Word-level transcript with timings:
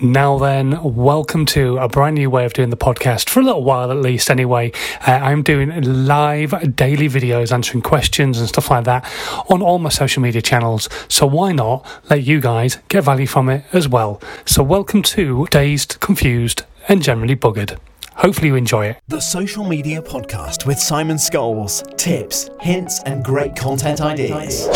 Now, 0.00 0.38
then, 0.38 0.94
welcome 0.94 1.44
to 1.46 1.76
a 1.78 1.88
brand 1.88 2.14
new 2.14 2.30
way 2.30 2.44
of 2.44 2.52
doing 2.52 2.70
the 2.70 2.76
podcast 2.76 3.28
for 3.28 3.40
a 3.40 3.42
little 3.42 3.64
while 3.64 3.90
at 3.90 3.96
least, 3.96 4.30
anyway. 4.30 4.70
Uh, 5.04 5.10
I'm 5.10 5.42
doing 5.42 5.72
live 6.06 6.76
daily 6.76 7.08
videos 7.08 7.50
answering 7.50 7.82
questions 7.82 8.38
and 8.38 8.48
stuff 8.48 8.70
like 8.70 8.84
that 8.84 9.04
on 9.50 9.60
all 9.60 9.80
my 9.80 9.88
social 9.88 10.22
media 10.22 10.40
channels. 10.40 10.88
So, 11.08 11.26
why 11.26 11.50
not 11.50 11.84
let 12.08 12.22
you 12.22 12.40
guys 12.40 12.78
get 12.88 13.02
value 13.02 13.26
from 13.26 13.48
it 13.48 13.64
as 13.72 13.88
well? 13.88 14.22
So, 14.46 14.62
welcome 14.62 15.02
to 15.02 15.48
Dazed, 15.50 15.98
Confused, 15.98 16.62
and 16.86 17.02
Generally 17.02 17.34
Buggered. 17.34 17.76
Hopefully, 18.14 18.48
you 18.48 18.54
enjoy 18.54 18.86
it. 18.86 18.98
The 19.08 19.20
Social 19.20 19.64
Media 19.64 20.00
Podcast 20.00 20.64
with 20.64 20.78
Simon 20.78 21.16
Scholes. 21.16 21.82
Tips, 21.96 22.50
hints, 22.60 23.02
and 23.02 23.24
great 23.24 23.56
content 23.56 24.00
ideas. 24.00 24.68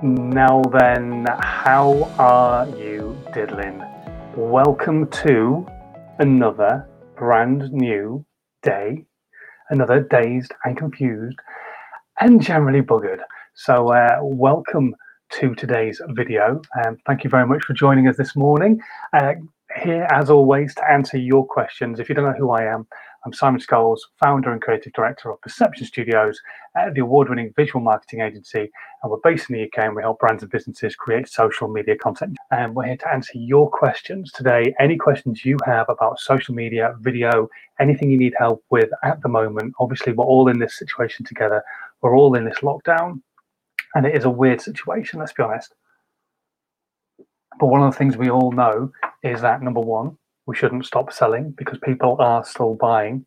Now, 0.00 0.62
then, 0.62 1.26
how 1.40 2.08
are 2.20 2.68
you 2.68 3.18
diddling? 3.34 3.82
Welcome 4.36 5.08
to 5.08 5.66
another 6.18 6.88
brand 7.18 7.70
new 7.70 8.24
day, 8.62 9.04
another 9.68 10.00
dazed 10.00 10.52
and 10.64 10.74
confused 10.74 11.36
and 12.18 12.40
generally 12.40 12.80
buggered. 12.80 13.20
So, 13.54 13.92
uh, 13.92 14.20
welcome 14.22 14.94
to 15.32 15.54
today's 15.54 16.00
video. 16.12 16.62
Um, 16.82 16.96
thank 17.06 17.24
you 17.24 17.30
very 17.30 17.46
much 17.46 17.62
for 17.64 17.74
joining 17.74 18.08
us 18.08 18.16
this 18.16 18.34
morning. 18.34 18.80
Uh, 19.12 19.34
here, 19.82 20.08
as 20.10 20.30
always, 20.30 20.74
to 20.76 20.90
answer 20.90 21.18
your 21.18 21.46
questions. 21.46 22.00
If 22.00 22.08
you 22.08 22.14
don't 22.14 22.24
know 22.24 22.38
who 22.38 22.52
I 22.52 22.62
am, 22.62 22.86
I'm 23.24 23.32
Simon 23.32 23.60
Scholes, 23.60 24.00
founder 24.18 24.50
and 24.50 24.60
creative 24.60 24.92
director 24.94 25.30
of 25.30 25.40
Perception 25.40 25.86
Studios, 25.86 26.40
uh, 26.76 26.90
the 26.92 27.02
award 27.02 27.28
winning 27.28 27.52
visual 27.54 27.80
marketing 27.80 28.20
agency. 28.20 28.68
And 29.02 29.12
we're 29.12 29.18
based 29.22 29.48
in 29.48 29.54
the 29.54 29.62
UK 29.62 29.84
and 29.84 29.94
we 29.94 30.02
help 30.02 30.18
brands 30.18 30.42
and 30.42 30.50
businesses 30.50 30.96
create 30.96 31.28
social 31.28 31.68
media 31.68 31.96
content. 31.96 32.36
And 32.50 32.74
we're 32.74 32.86
here 32.86 32.96
to 32.96 33.12
answer 33.12 33.34
your 33.38 33.70
questions 33.70 34.32
today. 34.32 34.74
Any 34.80 34.96
questions 34.96 35.44
you 35.44 35.56
have 35.64 35.86
about 35.88 36.18
social 36.18 36.52
media, 36.52 36.96
video, 36.98 37.48
anything 37.78 38.10
you 38.10 38.18
need 38.18 38.34
help 38.36 38.64
with 38.70 38.90
at 39.04 39.22
the 39.22 39.28
moment. 39.28 39.74
Obviously, 39.78 40.12
we're 40.12 40.24
all 40.24 40.48
in 40.48 40.58
this 40.58 40.76
situation 40.76 41.24
together, 41.24 41.62
we're 42.00 42.16
all 42.16 42.34
in 42.34 42.44
this 42.44 42.58
lockdown. 42.58 43.22
And 43.94 44.04
it 44.04 44.16
is 44.16 44.24
a 44.24 44.30
weird 44.30 44.60
situation, 44.60 45.20
let's 45.20 45.32
be 45.32 45.44
honest. 45.44 45.76
But 47.60 47.66
one 47.66 47.82
of 47.82 47.92
the 47.92 47.98
things 47.98 48.16
we 48.16 48.30
all 48.30 48.50
know 48.50 48.90
is 49.22 49.42
that 49.42 49.62
number 49.62 49.80
one, 49.80 50.18
we 50.52 50.58
shouldn't 50.58 50.84
stop 50.84 51.10
selling 51.10 51.54
because 51.56 51.78
people 51.82 52.14
are 52.18 52.44
still 52.44 52.74
buying. 52.74 53.24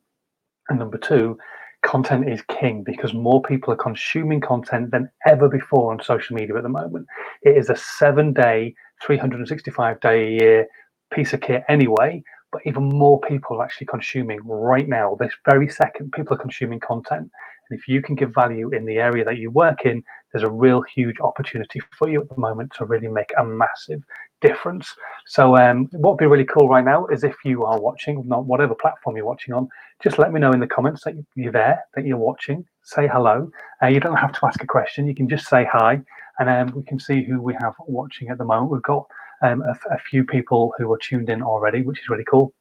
And 0.69 0.77
number 0.77 0.99
two, 0.99 1.39
content 1.83 2.29
is 2.29 2.43
king 2.47 2.83
because 2.83 3.15
more 3.15 3.41
people 3.41 3.73
are 3.73 3.77
consuming 3.77 4.39
content 4.39 4.91
than 4.91 5.09
ever 5.25 5.49
before 5.49 5.91
on 5.91 6.03
social 6.03 6.35
media 6.35 6.55
at 6.55 6.61
the 6.61 6.69
moment. 6.69 7.07
It 7.41 7.57
is 7.57 7.71
a 7.71 7.75
seven 7.75 8.31
day, 8.31 8.75
365 9.03 9.99
day 10.01 10.27
a 10.27 10.39
year 10.39 10.67
piece 11.11 11.33
of 11.33 11.41
kit 11.41 11.63
anyway, 11.67 12.21
but 12.51 12.61
even 12.65 12.83
more 12.83 13.19
people 13.21 13.57
are 13.57 13.63
actually 13.65 13.87
consuming 13.87 14.39
right 14.43 14.87
now, 14.87 15.17
this 15.19 15.33
very 15.49 15.67
second, 15.67 16.11
people 16.11 16.35
are 16.35 16.39
consuming 16.39 16.79
content. 16.79 17.31
And 17.69 17.79
if 17.79 17.87
you 17.87 18.03
can 18.03 18.13
give 18.13 18.35
value 18.35 18.69
in 18.69 18.85
the 18.85 18.97
area 18.97 19.25
that 19.25 19.37
you 19.37 19.49
work 19.49 19.85
in, 19.85 20.03
there's 20.31 20.43
a 20.43 20.51
real 20.51 20.83
huge 20.83 21.19
opportunity 21.21 21.81
for 21.97 22.07
you 22.07 22.21
at 22.21 22.29
the 22.29 22.37
moment 22.37 22.71
to 22.77 22.85
really 22.85 23.07
make 23.07 23.31
a 23.39 23.43
massive 23.43 24.03
difference. 24.47 24.93
So, 25.27 25.57
um, 25.57 25.87
what 25.91 26.11
would 26.11 26.17
be 26.17 26.25
really 26.25 26.45
cool 26.45 26.67
right 26.67 26.83
now 26.83 27.07
is 27.07 27.23
if 27.23 27.35
you 27.43 27.65
are 27.65 27.79
watching, 27.79 28.23
not 28.27 28.45
whatever 28.45 28.75
platform 28.75 29.17
you're 29.17 29.25
watching 29.25 29.53
on, 29.53 29.67
just 30.03 30.19
let 30.19 30.31
me 30.31 30.39
know 30.39 30.51
in 30.51 30.59
the 30.59 30.67
comments 30.67 31.03
that 31.03 31.15
you're 31.35 31.51
there, 31.51 31.83
that 31.95 32.05
you're 32.05 32.17
watching. 32.17 32.65
Say 32.83 33.07
hello. 33.07 33.49
Uh, 33.81 33.87
you 33.87 33.99
don't 33.99 34.17
have 34.17 34.33
to 34.33 34.45
ask 34.45 34.63
a 34.63 34.67
question. 34.67 35.07
You 35.07 35.15
can 35.15 35.29
just 35.29 35.47
say 35.47 35.65
hi, 35.71 36.01
and 36.39 36.49
um, 36.49 36.75
we 36.75 36.83
can 36.83 36.99
see 36.99 37.23
who 37.23 37.41
we 37.41 37.55
have 37.61 37.73
watching 37.87 38.29
at 38.29 38.37
the 38.37 38.45
moment. 38.45 38.71
We've 38.71 38.81
got 38.83 39.05
um, 39.41 39.63
a, 39.63 39.99
few 39.99 40.23
people 40.23 40.73
who 40.77 40.91
are 40.93 40.97
tuned 40.97 41.29
in 41.29 41.41
already, 41.41 41.81
which 41.81 41.99
is 41.99 42.09
really 42.09 42.25
cool. 42.29 42.53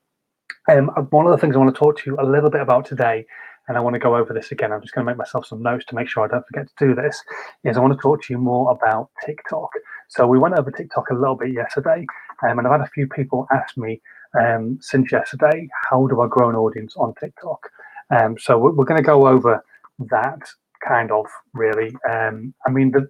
Um, 0.70 0.88
one 1.10 1.26
of 1.26 1.32
the 1.32 1.38
things 1.38 1.54
I 1.54 1.58
want 1.58 1.74
to 1.74 1.78
talk 1.78 1.98
to 1.98 2.10
you 2.10 2.16
a 2.18 2.24
little 2.24 2.50
bit 2.50 2.60
about 2.60 2.86
today 2.86 3.26
and 3.68 3.76
I 3.76 3.80
want 3.80 3.94
to 3.94 4.00
go 4.00 4.16
over 4.16 4.32
this 4.32 4.52
again. 4.52 4.72
I'm 4.72 4.82
just 4.82 4.94
going 4.94 5.06
to 5.06 5.10
make 5.10 5.18
myself 5.18 5.46
some 5.46 5.62
notes 5.62 5.84
to 5.86 5.94
make 5.94 6.08
sure 6.08 6.24
I 6.24 6.28
don't 6.28 6.46
forget 6.46 6.68
to 6.68 6.86
do 6.86 6.94
this. 6.94 7.22
Is 7.64 7.76
I 7.76 7.80
want 7.80 7.94
to 7.94 8.02
talk 8.02 8.22
to 8.24 8.32
you 8.32 8.38
more 8.38 8.70
about 8.70 9.10
TikTok. 9.24 9.70
So 10.08 10.26
we 10.26 10.38
went 10.38 10.58
over 10.58 10.70
TikTok 10.70 11.10
a 11.10 11.14
little 11.14 11.36
bit 11.36 11.52
yesterday, 11.52 12.06
um, 12.42 12.58
and 12.58 12.66
I've 12.66 12.80
had 12.80 12.80
a 12.80 12.90
few 12.90 13.06
people 13.06 13.46
ask 13.52 13.76
me 13.76 14.00
um, 14.40 14.78
since 14.80 15.12
yesterday, 15.12 15.68
how 15.90 16.06
do 16.06 16.20
I 16.20 16.28
grow 16.28 16.50
an 16.50 16.56
audience 16.56 16.94
on 16.96 17.14
TikTok? 17.14 17.70
Um, 18.10 18.36
so 18.38 18.58
we're, 18.58 18.72
we're, 18.72 18.84
going 18.84 19.00
to 19.00 19.06
go 19.06 19.26
over 19.26 19.64
that 19.98 20.40
kind 20.86 21.10
of 21.10 21.26
really. 21.52 21.94
Um, 22.10 22.54
I 22.66 22.70
mean, 22.70 22.90
the, 22.92 23.08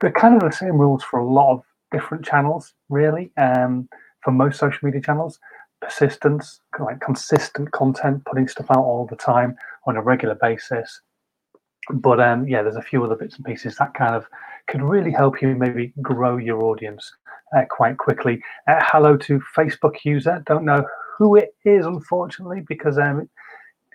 the 0.00 0.10
kind 0.10 0.34
of 0.34 0.40
the 0.40 0.54
same 0.54 0.76
rules 0.76 1.02
for 1.02 1.20
a 1.20 1.26
lot 1.26 1.52
of 1.52 1.62
different 1.92 2.24
channels, 2.24 2.74
really. 2.88 3.30
Um, 3.36 3.88
for 4.22 4.32
most 4.32 4.58
social 4.58 4.80
media 4.82 5.00
channels, 5.00 5.38
persistence, 5.80 6.60
like 6.80 7.00
consistent 7.00 7.70
content, 7.72 8.24
putting 8.24 8.48
stuff 8.48 8.66
out 8.70 8.78
all 8.78 9.06
the 9.08 9.16
time 9.16 9.54
on 9.86 9.96
a 9.96 10.02
regular 10.02 10.34
basis. 10.34 11.00
But 11.90 12.20
um, 12.20 12.46
yeah, 12.48 12.62
there's 12.62 12.76
a 12.76 12.82
few 12.82 13.04
other 13.04 13.16
bits 13.16 13.36
and 13.36 13.44
pieces 13.44 13.76
that 13.76 13.94
kind 13.94 14.14
of 14.14 14.26
could 14.68 14.82
really 14.82 15.12
help 15.12 15.42
you 15.42 15.54
maybe 15.54 15.92
grow 16.00 16.36
your 16.36 16.64
audience 16.64 17.12
uh, 17.56 17.64
quite 17.68 17.98
quickly. 17.98 18.42
Uh, 18.68 18.80
hello 18.80 19.16
to 19.18 19.40
Facebook 19.56 20.04
user. 20.04 20.42
Don't 20.46 20.64
know 20.64 20.84
who 21.18 21.36
it 21.36 21.54
is, 21.64 21.86
unfortunately, 21.86 22.62
because 22.66 22.98
um, 22.98 23.28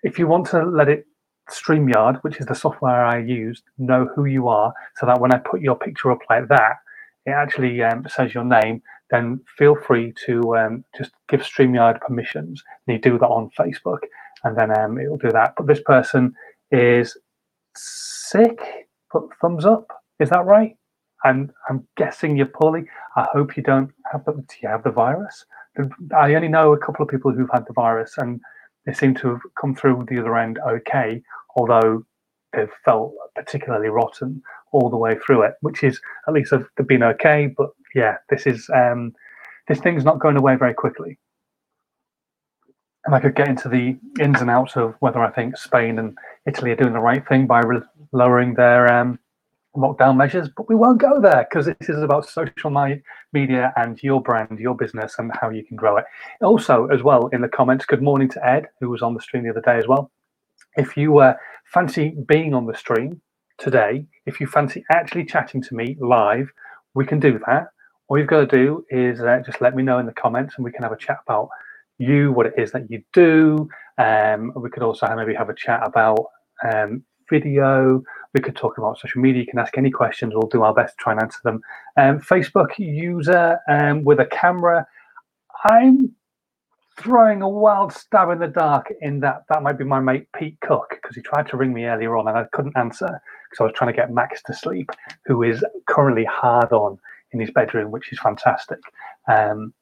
if 0.03 0.19
you 0.19 0.27
want 0.27 0.47
to 0.47 0.63
let 0.63 0.87
it 0.87 1.05
StreamYard, 1.49 2.21
which 2.21 2.39
is 2.39 2.45
the 2.45 2.53
software 2.53 3.03
I 3.03 3.19
use, 3.19 3.63
know 3.77 4.07
who 4.15 4.25
you 4.25 4.47
are, 4.47 4.71
so 4.97 5.07
that 5.07 5.19
when 5.19 5.33
I 5.33 5.39
put 5.39 5.61
your 5.61 5.75
picture 5.75 6.11
up 6.11 6.19
like 6.29 6.47
that, 6.49 6.77
it 7.25 7.31
actually 7.31 7.81
um, 7.81 8.05
says 8.07 8.33
your 8.33 8.45
name 8.45 8.81
then 9.09 9.39
feel 9.57 9.75
free 9.75 10.13
to 10.25 10.55
um, 10.57 10.83
just 10.97 11.11
give 11.27 11.41
StreamYard 11.41 11.99
permissions. 12.01 12.63
You 12.87 12.99
do 12.99 13.17
that 13.17 13.27
on 13.27 13.49
Facebook, 13.57 13.99
and 14.43 14.57
then 14.57 14.77
um, 14.77 14.99
it'll 14.99 15.17
do 15.17 15.31
that. 15.31 15.53
But 15.57 15.67
this 15.67 15.81
person 15.81 16.33
is 16.71 17.17
sick. 17.81 18.59
Put 19.11 19.29
thumbs 19.41 19.65
up. 19.65 19.87
Is 20.19 20.29
that 20.29 20.45
right? 20.45 20.75
I'm 21.25 21.51
I'm 21.69 21.87
guessing 21.97 22.37
you're 22.37 22.45
poorly. 22.45 22.83
I 23.15 23.27
hope 23.31 23.57
you 23.57 23.63
don't 23.63 23.91
have 24.11 24.23
the, 24.25 24.33
do 24.33 24.55
you 24.61 24.69
have 24.69 24.83
the 24.83 24.91
virus. 24.91 25.45
I 26.15 26.33
only 26.35 26.47
know 26.47 26.73
a 26.73 26.77
couple 26.77 27.03
of 27.03 27.09
people 27.09 27.31
who've 27.31 27.49
had 27.51 27.65
the 27.67 27.73
virus, 27.73 28.13
and 28.17 28.39
they 28.85 28.93
seem 28.93 29.15
to 29.15 29.29
have 29.29 29.41
come 29.59 29.75
through 29.75 30.05
the 30.09 30.19
other 30.19 30.37
end 30.37 30.59
okay. 30.67 31.21
Although 31.55 32.05
they've 32.53 32.71
felt 32.85 33.13
particularly 33.35 33.89
rotten 33.89 34.41
all 34.71 34.89
the 34.89 34.97
way 34.97 35.17
through 35.25 35.43
it, 35.43 35.53
which 35.61 35.83
is 35.83 35.99
at 36.27 36.33
least 36.33 36.51
they've 36.51 36.87
been 36.87 37.03
okay. 37.03 37.53
But 37.57 37.69
yeah, 37.95 38.17
this 38.29 38.45
is 38.45 38.69
um, 38.73 39.13
this 39.67 39.79
thing's 39.79 40.05
not 40.05 40.19
going 40.19 40.37
away 40.37 40.55
very 40.55 40.73
quickly. 40.73 41.17
And 43.05 43.15
I 43.15 43.19
could 43.19 43.35
get 43.35 43.47
into 43.47 43.69
the 43.69 43.97
ins 44.19 44.41
and 44.41 44.49
outs 44.49 44.75
of 44.75 44.95
whether 44.99 45.19
I 45.19 45.31
think 45.31 45.57
Spain 45.57 45.99
and 45.99 46.17
Italy 46.45 46.71
are 46.71 46.75
doing 46.75 46.93
the 46.93 46.99
right 46.99 47.25
thing 47.27 47.47
by 47.47 47.61
re- 47.61 47.81
lowering 48.11 48.55
their 48.55 48.91
um, 48.93 49.17
lockdown 49.75 50.17
measures, 50.17 50.49
but 50.55 50.67
we 50.67 50.75
won't 50.75 50.99
go 50.99 51.21
there 51.21 51.47
because 51.49 51.65
this 51.65 51.89
is 51.89 52.01
about 52.01 52.27
social 52.27 52.71
media 53.31 53.73
and 53.77 54.01
your 54.03 54.21
brand, 54.21 54.59
your 54.59 54.75
business, 54.75 55.15
and 55.17 55.31
how 55.39 55.49
you 55.49 55.63
can 55.63 55.77
grow 55.77 55.97
it. 55.97 56.05
Also, 56.41 56.87
as 56.87 57.01
well, 57.01 57.27
in 57.27 57.41
the 57.41 57.47
comments, 57.47 57.85
good 57.85 58.01
morning 58.01 58.27
to 58.29 58.45
Ed, 58.45 58.67
who 58.81 58.89
was 58.89 59.01
on 59.01 59.13
the 59.13 59.21
stream 59.21 59.43
the 59.43 59.49
other 59.49 59.61
day 59.61 59.77
as 59.77 59.87
well. 59.87 60.11
If 60.75 60.97
you 60.97 61.19
uh, 61.19 61.35
fancy 61.65 62.15
being 62.27 62.53
on 62.53 62.65
the 62.65 62.75
stream 62.75 63.21
today, 63.57 64.05
if 64.25 64.41
you 64.41 64.47
fancy 64.47 64.83
actually 64.91 65.25
chatting 65.25 65.61
to 65.63 65.75
me 65.75 65.95
live, 65.99 66.51
we 66.93 67.05
can 67.05 67.19
do 67.19 67.39
that 67.47 67.69
all 68.09 68.17
you've 68.17 68.27
got 68.27 68.49
to 68.49 68.57
do 68.57 68.85
is 68.89 69.21
uh, 69.21 69.39
just 69.45 69.61
let 69.61 69.75
me 69.75 69.83
know 69.83 69.99
in 69.99 70.05
the 70.05 70.11
comments 70.11 70.55
and 70.57 70.65
we 70.65 70.71
can 70.71 70.83
have 70.83 70.91
a 70.91 70.97
chat 70.97 71.19
about 71.27 71.49
you, 71.99 72.31
what 72.31 72.47
it 72.47 72.53
is 72.57 72.71
that 72.71 72.89
you 72.89 73.03
do. 73.13 73.69
Um, 73.97 74.51
we 74.55 74.69
could 74.69 74.83
also 74.83 75.07
maybe 75.15 75.35
have 75.35 75.49
a 75.49 75.53
chat 75.55 75.81
about 75.85 76.25
um, 76.67 77.03
video. 77.29 78.01
We 78.33 78.41
could 78.41 78.55
talk 78.55 78.77
about 78.77 78.99
social 78.99 79.21
media. 79.21 79.41
You 79.41 79.47
can 79.47 79.59
ask 79.59 79.77
any 79.77 79.91
questions. 79.91 80.33
We'll 80.33 80.49
do 80.49 80.63
our 80.63 80.73
best 80.73 80.97
to 80.97 81.03
try 81.03 81.13
and 81.13 81.21
answer 81.21 81.39
them. 81.43 81.61
Um, 81.97 82.19
Facebook 82.19 82.77
user 82.77 83.59
um, 83.69 84.03
with 84.03 84.19
a 84.19 84.25
camera. 84.25 84.87
I'm 85.65 86.15
throwing 86.97 87.41
a 87.41 87.49
wild 87.49 87.93
stab 87.93 88.29
in 88.29 88.39
the 88.39 88.47
dark 88.47 88.87
in 89.01 89.21
that 89.21 89.43
that 89.49 89.63
might 89.63 89.77
be 89.77 89.85
my 89.85 89.99
mate 89.99 90.27
Pete 90.35 90.57
Cook 90.61 90.89
because 91.01 91.15
he 91.15 91.21
tried 91.21 91.47
to 91.47 91.57
ring 91.57 91.73
me 91.73 91.85
earlier 91.85 92.17
on 92.17 92.27
and 92.27 92.37
I 92.37 92.43
couldn't 92.51 92.77
answer 92.77 93.07
because 93.49 93.61
I 93.61 93.63
was 93.63 93.73
trying 93.75 93.91
to 93.91 93.95
get 93.95 94.11
Max 94.11 94.41
to 94.43 94.53
sleep, 94.53 94.89
who 95.25 95.43
is 95.43 95.63
currently 95.87 96.25
hard 96.25 96.71
on 96.71 96.97
in 97.31 97.39
his 97.39 97.51
bedroom, 97.51 97.91
which 97.91 98.11
is 98.11 98.19
fantastic. 98.19 98.79
Um, 99.27 99.73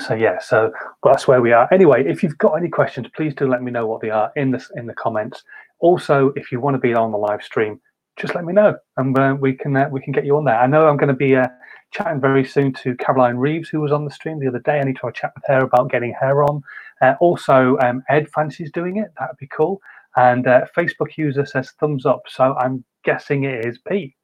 so 0.00 0.14
yeah, 0.14 0.38
so 0.40 0.72
that's 1.02 1.26
where 1.26 1.40
we 1.40 1.52
are. 1.52 1.68
Anyway, 1.72 2.04
if 2.06 2.22
you've 2.22 2.38
got 2.38 2.54
any 2.54 2.68
questions, 2.68 3.06
please 3.14 3.34
do 3.34 3.48
let 3.48 3.62
me 3.62 3.70
know 3.70 3.86
what 3.86 4.00
they 4.00 4.10
are 4.10 4.32
in 4.36 4.50
the 4.50 4.64
in 4.76 4.86
the 4.86 4.94
comments. 4.94 5.42
Also, 5.80 6.32
if 6.36 6.50
you 6.52 6.60
want 6.60 6.74
to 6.74 6.80
be 6.80 6.94
on 6.94 7.12
the 7.12 7.18
live 7.18 7.42
stream, 7.42 7.80
just 8.16 8.34
let 8.34 8.44
me 8.44 8.52
know, 8.52 8.76
and 8.96 9.18
uh, 9.18 9.36
we 9.38 9.52
can 9.54 9.76
uh, 9.76 9.88
we 9.90 10.00
can 10.00 10.12
get 10.12 10.24
you 10.24 10.36
on 10.36 10.44
there. 10.44 10.58
I 10.58 10.66
know 10.66 10.88
I'm 10.88 10.96
going 10.96 11.08
to 11.08 11.14
be 11.14 11.36
uh, 11.36 11.48
chatting 11.92 12.20
very 12.20 12.44
soon 12.44 12.72
to 12.74 12.94
Caroline 12.96 13.36
Reeves, 13.36 13.68
who 13.68 13.80
was 13.80 13.92
on 13.92 14.04
the 14.04 14.10
stream 14.10 14.38
the 14.38 14.48
other 14.48 14.60
day. 14.60 14.80
I 14.80 14.84
need 14.84 14.96
to 14.96 15.02
have 15.02 15.10
a 15.10 15.12
chat 15.12 15.32
with 15.34 15.44
her 15.46 15.64
about 15.64 15.90
getting 15.90 16.14
her 16.20 16.44
on. 16.44 16.62
Uh, 17.00 17.14
also, 17.20 17.76
um, 17.82 18.02
Ed 18.08 18.28
fancies 18.30 18.70
doing 18.72 18.96
it. 18.98 19.08
That 19.18 19.30
would 19.30 19.38
be 19.38 19.48
cool. 19.48 19.80
And 20.16 20.46
uh, 20.46 20.62
Facebook 20.76 21.16
user 21.16 21.44
says 21.44 21.72
thumbs 21.78 22.06
up, 22.06 22.22
so 22.28 22.54
I'm 22.54 22.84
guessing 23.04 23.44
it 23.44 23.66
is 23.66 23.78
Pete. 23.78 24.14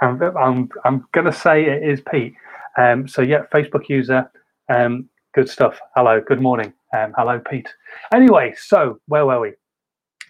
I'm, 0.00 0.20
I'm, 0.36 0.68
I'm 0.84 1.06
going 1.12 1.26
to 1.26 1.32
say 1.32 1.64
it 1.64 1.82
is 1.88 2.00
Pete. 2.10 2.34
Um, 2.76 3.06
so, 3.06 3.22
yeah, 3.22 3.42
Facebook 3.54 3.88
user, 3.88 4.28
Um, 4.68 5.08
good 5.34 5.48
stuff. 5.48 5.80
Hello, 5.96 6.20
good 6.26 6.40
morning. 6.42 6.72
Um, 6.96 7.14
hello, 7.16 7.40
Pete. 7.50 7.72
Anyway, 8.14 8.54
so 8.58 9.00
where 9.08 9.26
were 9.26 9.40
we? 9.40 9.52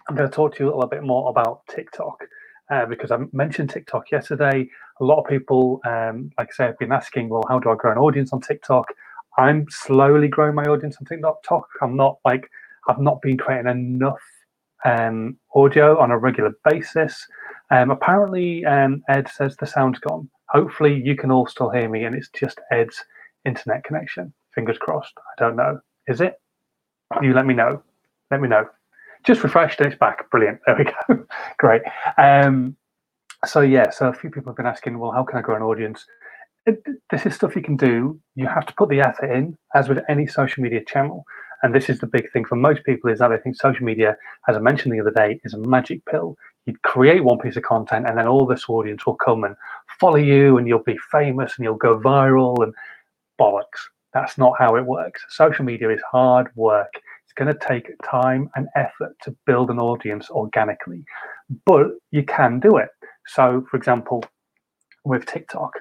I'm 0.09 0.15
going 0.15 0.29
to 0.29 0.35
talk 0.35 0.55
to 0.55 0.63
you 0.63 0.69
a 0.69 0.75
little 0.75 0.89
bit 0.89 1.03
more 1.03 1.29
about 1.29 1.61
TikTok 1.69 2.23
uh, 2.71 2.85
because 2.85 3.11
I 3.11 3.17
mentioned 3.33 3.71
TikTok 3.71 4.11
yesterday. 4.11 4.69
A 5.01 5.03
lot 5.03 5.19
of 5.19 5.27
people, 5.27 5.81
um, 5.85 6.31
like 6.37 6.49
I 6.51 6.55
say, 6.55 6.65
have 6.65 6.79
been 6.79 6.91
asking, 6.91 7.29
well, 7.29 7.43
how 7.49 7.59
do 7.59 7.71
I 7.71 7.75
grow 7.75 7.91
an 7.91 7.97
audience 7.97 8.33
on 8.33 8.41
TikTok? 8.41 8.87
I'm 9.37 9.65
slowly 9.69 10.27
growing 10.27 10.55
my 10.55 10.63
audience 10.65 10.97
on 10.99 11.05
TikTok. 11.05 11.67
I'm 11.81 11.97
not 11.97 12.19
like, 12.25 12.49
I've 12.87 12.99
not 13.01 13.21
been 13.21 13.37
creating 13.37 13.71
enough 13.71 14.21
um, 14.85 15.37
audio 15.55 15.99
on 15.99 16.11
a 16.11 16.17
regular 16.17 16.53
basis. 16.69 17.27
Um, 17.71 17.91
apparently, 17.91 18.65
um, 18.65 19.03
Ed 19.09 19.27
says 19.29 19.57
the 19.57 19.67
sound's 19.67 19.99
gone. 19.99 20.29
Hopefully, 20.49 21.01
you 21.03 21.15
can 21.17 21.31
all 21.31 21.47
still 21.47 21.71
hear 21.71 21.89
me, 21.89 22.03
and 22.05 22.15
it's 22.15 22.29
just 22.29 22.61
Ed's 22.71 23.03
internet 23.45 23.83
connection. 23.83 24.33
Fingers 24.53 24.77
crossed. 24.77 25.13
I 25.17 25.43
don't 25.43 25.55
know. 25.55 25.79
Is 26.07 26.21
it? 26.21 26.39
You 27.21 27.33
let 27.33 27.45
me 27.45 27.53
know. 27.53 27.81
Let 28.31 28.41
me 28.41 28.47
know. 28.47 28.65
Just 29.23 29.43
refreshed 29.43 29.79
and 29.79 29.91
it's 29.91 29.99
back. 29.99 30.29
Brilliant. 30.29 30.59
There 30.65 30.77
we 30.77 30.85
go. 30.85 31.25
Great. 31.57 31.81
Um, 32.17 32.75
so 33.45 33.61
yeah, 33.61 33.89
so 33.89 34.07
a 34.07 34.13
few 34.13 34.29
people 34.29 34.51
have 34.51 34.57
been 34.57 34.65
asking, 34.65 34.97
well, 34.99 35.11
how 35.11 35.23
can 35.23 35.37
I 35.37 35.41
grow 35.41 35.55
an 35.55 35.61
audience? 35.61 36.05
It, 36.65 36.83
this 37.11 37.25
is 37.25 37.35
stuff 37.35 37.55
you 37.55 37.61
can 37.61 37.77
do. 37.77 38.19
You 38.35 38.47
have 38.47 38.65
to 38.65 38.73
put 38.73 38.89
the 38.89 39.01
effort 39.01 39.31
in, 39.31 39.57
as 39.75 39.87
with 39.87 39.99
any 40.09 40.25
social 40.25 40.63
media 40.63 40.83
channel. 40.83 41.25
And 41.63 41.73
this 41.73 41.89
is 41.89 41.99
the 41.99 42.07
big 42.07 42.31
thing 42.31 42.45
for 42.45 42.55
most 42.55 42.83
people 42.83 43.09
is 43.09 43.19
that 43.19 43.31
I 43.31 43.37
think 43.37 43.55
social 43.55 43.85
media, 43.85 44.17
as 44.47 44.55
I 44.55 44.59
mentioned 44.59 44.93
the 44.93 44.99
other 44.99 45.11
day, 45.11 45.39
is 45.43 45.53
a 45.53 45.59
magic 45.59 46.05
pill. 46.05 46.37
You 46.65 46.75
create 46.83 47.23
one 47.23 47.39
piece 47.39 47.55
of 47.55 47.63
content, 47.63 48.07
and 48.07 48.17
then 48.17 48.27
all 48.27 48.45
this 48.45 48.65
audience 48.67 49.05
will 49.05 49.15
come 49.15 49.43
and 49.43 49.55
follow 49.99 50.17
you, 50.17 50.57
and 50.57 50.67
you'll 50.67 50.79
be 50.83 50.97
famous, 51.11 51.53
and 51.57 51.63
you'll 51.63 51.75
go 51.75 51.99
viral, 51.99 52.63
and 52.63 52.73
bollocks. 53.39 53.81
That's 54.13 54.37
not 54.37 54.53
how 54.57 54.75
it 54.75 54.85
works. 54.85 55.23
Social 55.29 55.65
media 55.65 55.89
is 55.89 56.01
hard 56.09 56.47
work. 56.55 56.91
It's 57.23 57.33
going 57.33 57.53
to 57.53 57.67
take 57.67 57.91
time 58.03 58.49
and 58.55 58.67
effort 58.75 59.15
to 59.23 59.35
build 59.45 59.69
an 59.69 59.79
audience 59.79 60.29
organically, 60.29 61.03
but 61.65 61.87
you 62.11 62.23
can 62.23 62.59
do 62.59 62.77
it. 62.77 62.89
So, 63.27 63.65
for 63.69 63.77
example, 63.77 64.23
with 65.03 65.25
TikTok, 65.25 65.73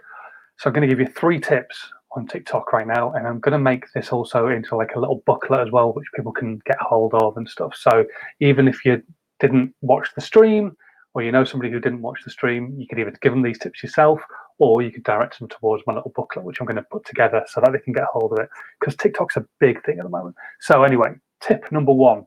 so 0.58 0.68
I'm 0.68 0.74
going 0.74 0.88
to 0.88 0.94
give 0.94 1.00
you 1.00 1.12
three 1.12 1.40
tips 1.40 1.76
on 2.16 2.26
TikTok 2.26 2.72
right 2.72 2.86
now, 2.86 3.12
and 3.12 3.26
I'm 3.26 3.40
going 3.40 3.52
to 3.52 3.58
make 3.58 3.84
this 3.94 4.12
also 4.12 4.48
into 4.48 4.76
like 4.76 4.94
a 4.94 5.00
little 5.00 5.22
booklet 5.26 5.60
as 5.60 5.70
well, 5.72 5.92
which 5.92 6.06
people 6.14 6.32
can 6.32 6.60
get 6.64 6.78
hold 6.80 7.14
of 7.14 7.36
and 7.36 7.48
stuff. 7.48 7.74
So 7.76 8.04
even 8.40 8.68
if 8.68 8.84
you 8.84 9.02
didn't 9.40 9.74
watch 9.80 10.08
the 10.14 10.20
stream, 10.20 10.76
or 11.14 11.22
you 11.22 11.32
know 11.32 11.44
somebody 11.44 11.72
who 11.72 11.80
didn't 11.80 12.02
watch 12.02 12.20
the 12.24 12.30
stream, 12.30 12.74
you 12.76 12.86
could 12.86 12.98
either 12.98 13.14
give 13.22 13.32
them 13.32 13.42
these 13.42 13.58
tips 13.58 13.82
yourself, 13.82 14.20
or 14.58 14.82
you 14.82 14.90
could 14.90 15.04
direct 15.04 15.38
them 15.38 15.48
towards 15.48 15.82
my 15.86 15.94
little 15.94 16.12
booklet, 16.14 16.44
which 16.44 16.60
I'm 16.60 16.66
going 16.66 16.76
to 16.76 16.82
put 16.82 17.06
together 17.06 17.44
so 17.46 17.60
that 17.60 17.72
they 17.72 17.78
can 17.78 17.92
get 17.92 18.04
hold 18.04 18.32
of 18.32 18.38
it. 18.40 18.48
Because 18.80 18.96
TikTok's 18.96 19.36
a 19.36 19.46
big 19.60 19.84
thing 19.84 19.98
at 19.98 20.04
the 20.04 20.10
moment. 20.10 20.34
So 20.60 20.82
anyway, 20.82 21.14
tip 21.40 21.70
number 21.72 21.92
one 21.92 22.26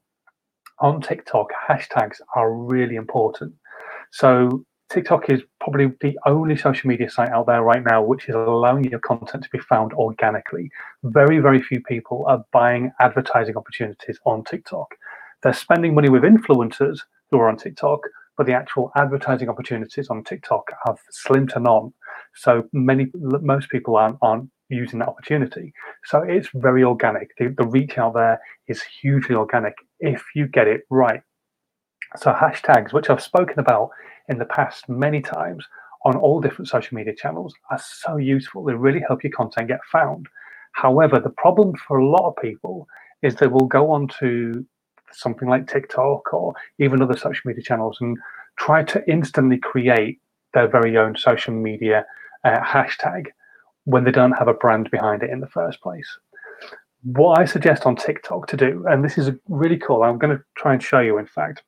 on 0.79 1.01
TikTok, 1.01 1.49
hashtags 1.69 2.17
are 2.35 2.53
really 2.53 2.95
important. 2.95 3.53
So 4.11 4.65
TikTok 4.89 5.29
is 5.29 5.41
probably 5.59 5.91
the 5.99 6.17
only 6.25 6.55
social 6.55 6.87
media 6.87 7.09
site 7.09 7.29
out 7.29 7.47
there 7.47 7.61
right 7.61 7.83
now 7.83 8.01
which 8.01 8.29
is 8.29 8.35
allowing 8.35 8.85
your 8.85 8.99
content 8.99 9.43
to 9.43 9.49
be 9.49 9.59
found 9.59 9.91
organically. 9.93 10.71
Very, 11.03 11.39
very 11.39 11.61
few 11.61 11.81
people 11.81 12.25
are 12.27 12.45
buying 12.53 12.91
advertising 13.01 13.57
opportunities 13.57 14.17
on 14.25 14.45
TikTok. 14.45 14.95
They're 15.43 15.53
spending 15.53 15.93
money 15.93 16.09
with 16.09 16.23
influencers 16.23 16.99
who 17.29 17.37
are 17.39 17.49
on 17.49 17.57
TikTok, 17.57 17.99
but 18.37 18.45
the 18.45 18.53
actual 18.53 18.91
advertising 18.95 19.49
opportunities 19.49 20.09
on 20.09 20.23
TikTok 20.23 20.71
have 20.85 20.97
slim 21.09 21.47
to 21.47 21.59
none. 21.59 21.91
So 22.35 22.63
many, 22.71 23.07
most 23.15 23.69
people 23.69 23.95
aren't, 23.97 24.17
aren't 24.21 24.49
using 24.69 24.99
that 24.99 25.07
opportunity. 25.07 25.73
So 26.05 26.21
it's 26.21 26.49
very 26.53 26.83
organic. 26.83 27.35
The, 27.37 27.53
the 27.57 27.65
reach 27.65 27.97
out 27.97 28.13
there 28.13 28.39
is 28.67 28.83
hugely 29.01 29.35
organic 29.35 29.73
if 29.99 30.23
you 30.35 30.47
get 30.47 30.67
it 30.67 30.81
right. 30.89 31.21
So 32.17 32.31
hashtags, 32.31 32.93
which 32.93 33.09
I've 33.09 33.23
spoken 33.23 33.59
about 33.59 33.89
in 34.29 34.37
the 34.37 34.45
past 34.45 34.87
many 34.87 35.21
times 35.21 35.65
on 36.05 36.15
all 36.15 36.39
different 36.39 36.69
social 36.69 36.95
media 36.95 37.15
channels, 37.15 37.53
are 37.71 37.81
so 37.81 38.17
useful. 38.17 38.63
They 38.63 38.73
really 38.73 39.01
help 39.07 39.23
your 39.23 39.31
content 39.31 39.67
get 39.67 39.79
found. 39.91 40.27
However, 40.73 41.19
the 41.19 41.31
problem 41.31 41.73
for 41.87 41.97
a 41.97 42.07
lot 42.07 42.27
of 42.27 42.35
people 42.41 42.87
is 43.23 43.35
they 43.35 43.47
will 43.47 43.65
go 43.65 43.89
on 43.91 44.07
to 44.19 44.65
something 45.11 45.47
like 45.47 45.67
TikTok 45.67 46.33
or 46.33 46.53
even 46.79 47.01
other 47.01 47.17
social 47.17 47.47
media 47.47 47.63
channels 47.63 47.97
and 48.01 48.17
try 48.57 48.83
to 48.83 49.03
instantly 49.09 49.57
create 49.57 50.19
their 50.53 50.67
very 50.67 50.97
own 50.97 51.15
social 51.15 51.53
media 51.53 52.05
uh, 52.43 52.59
hashtag 52.59 53.27
when 53.85 54.03
they 54.03 54.11
don't 54.11 54.33
have 54.33 54.47
a 54.47 54.53
brand 54.53 54.89
behind 54.91 55.23
it 55.23 55.29
in 55.29 55.39
the 55.39 55.47
first 55.47 55.81
place. 55.81 56.17
What 57.03 57.39
I 57.39 57.45
suggest 57.45 57.85
on 57.85 57.95
TikTok 57.95 58.47
to 58.47 58.57
do, 58.57 58.85
and 58.89 59.03
this 59.03 59.17
is 59.17 59.31
really 59.47 59.77
cool, 59.77 60.03
I'm 60.03 60.17
going 60.17 60.35
to 60.35 60.43
try 60.57 60.73
and 60.73 60.83
show 60.83 60.99
you, 60.99 61.17
in 61.17 61.25
fact, 61.25 61.63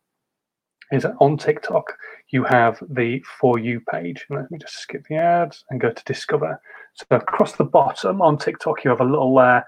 is 0.92 1.04
that 1.04 1.16
on 1.20 1.38
TikTok, 1.38 1.94
you 2.32 2.44
have 2.44 2.80
the 2.90 3.24
For 3.40 3.60
You 3.60 3.80
page. 3.92 4.26
Let 4.30 4.50
me 4.52 4.58
just 4.58 4.80
skip 4.80 5.04
the 5.08 5.16
ads 5.16 5.64
and 5.70 5.80
go 5.80 5.92
to 5.92 6.04
Discover. 6.04 6.60
So 6.96 7.06
across 7.12 7.54
the 7.54 7.64
bottom 7.64 8.22
on 8.22 8.38
TikTok, 8.38 8.84
you 8.84 8.90
have 8.90 9.02
a 9.02 9.06
little 9.06 9.38
uh, 9.38 9.62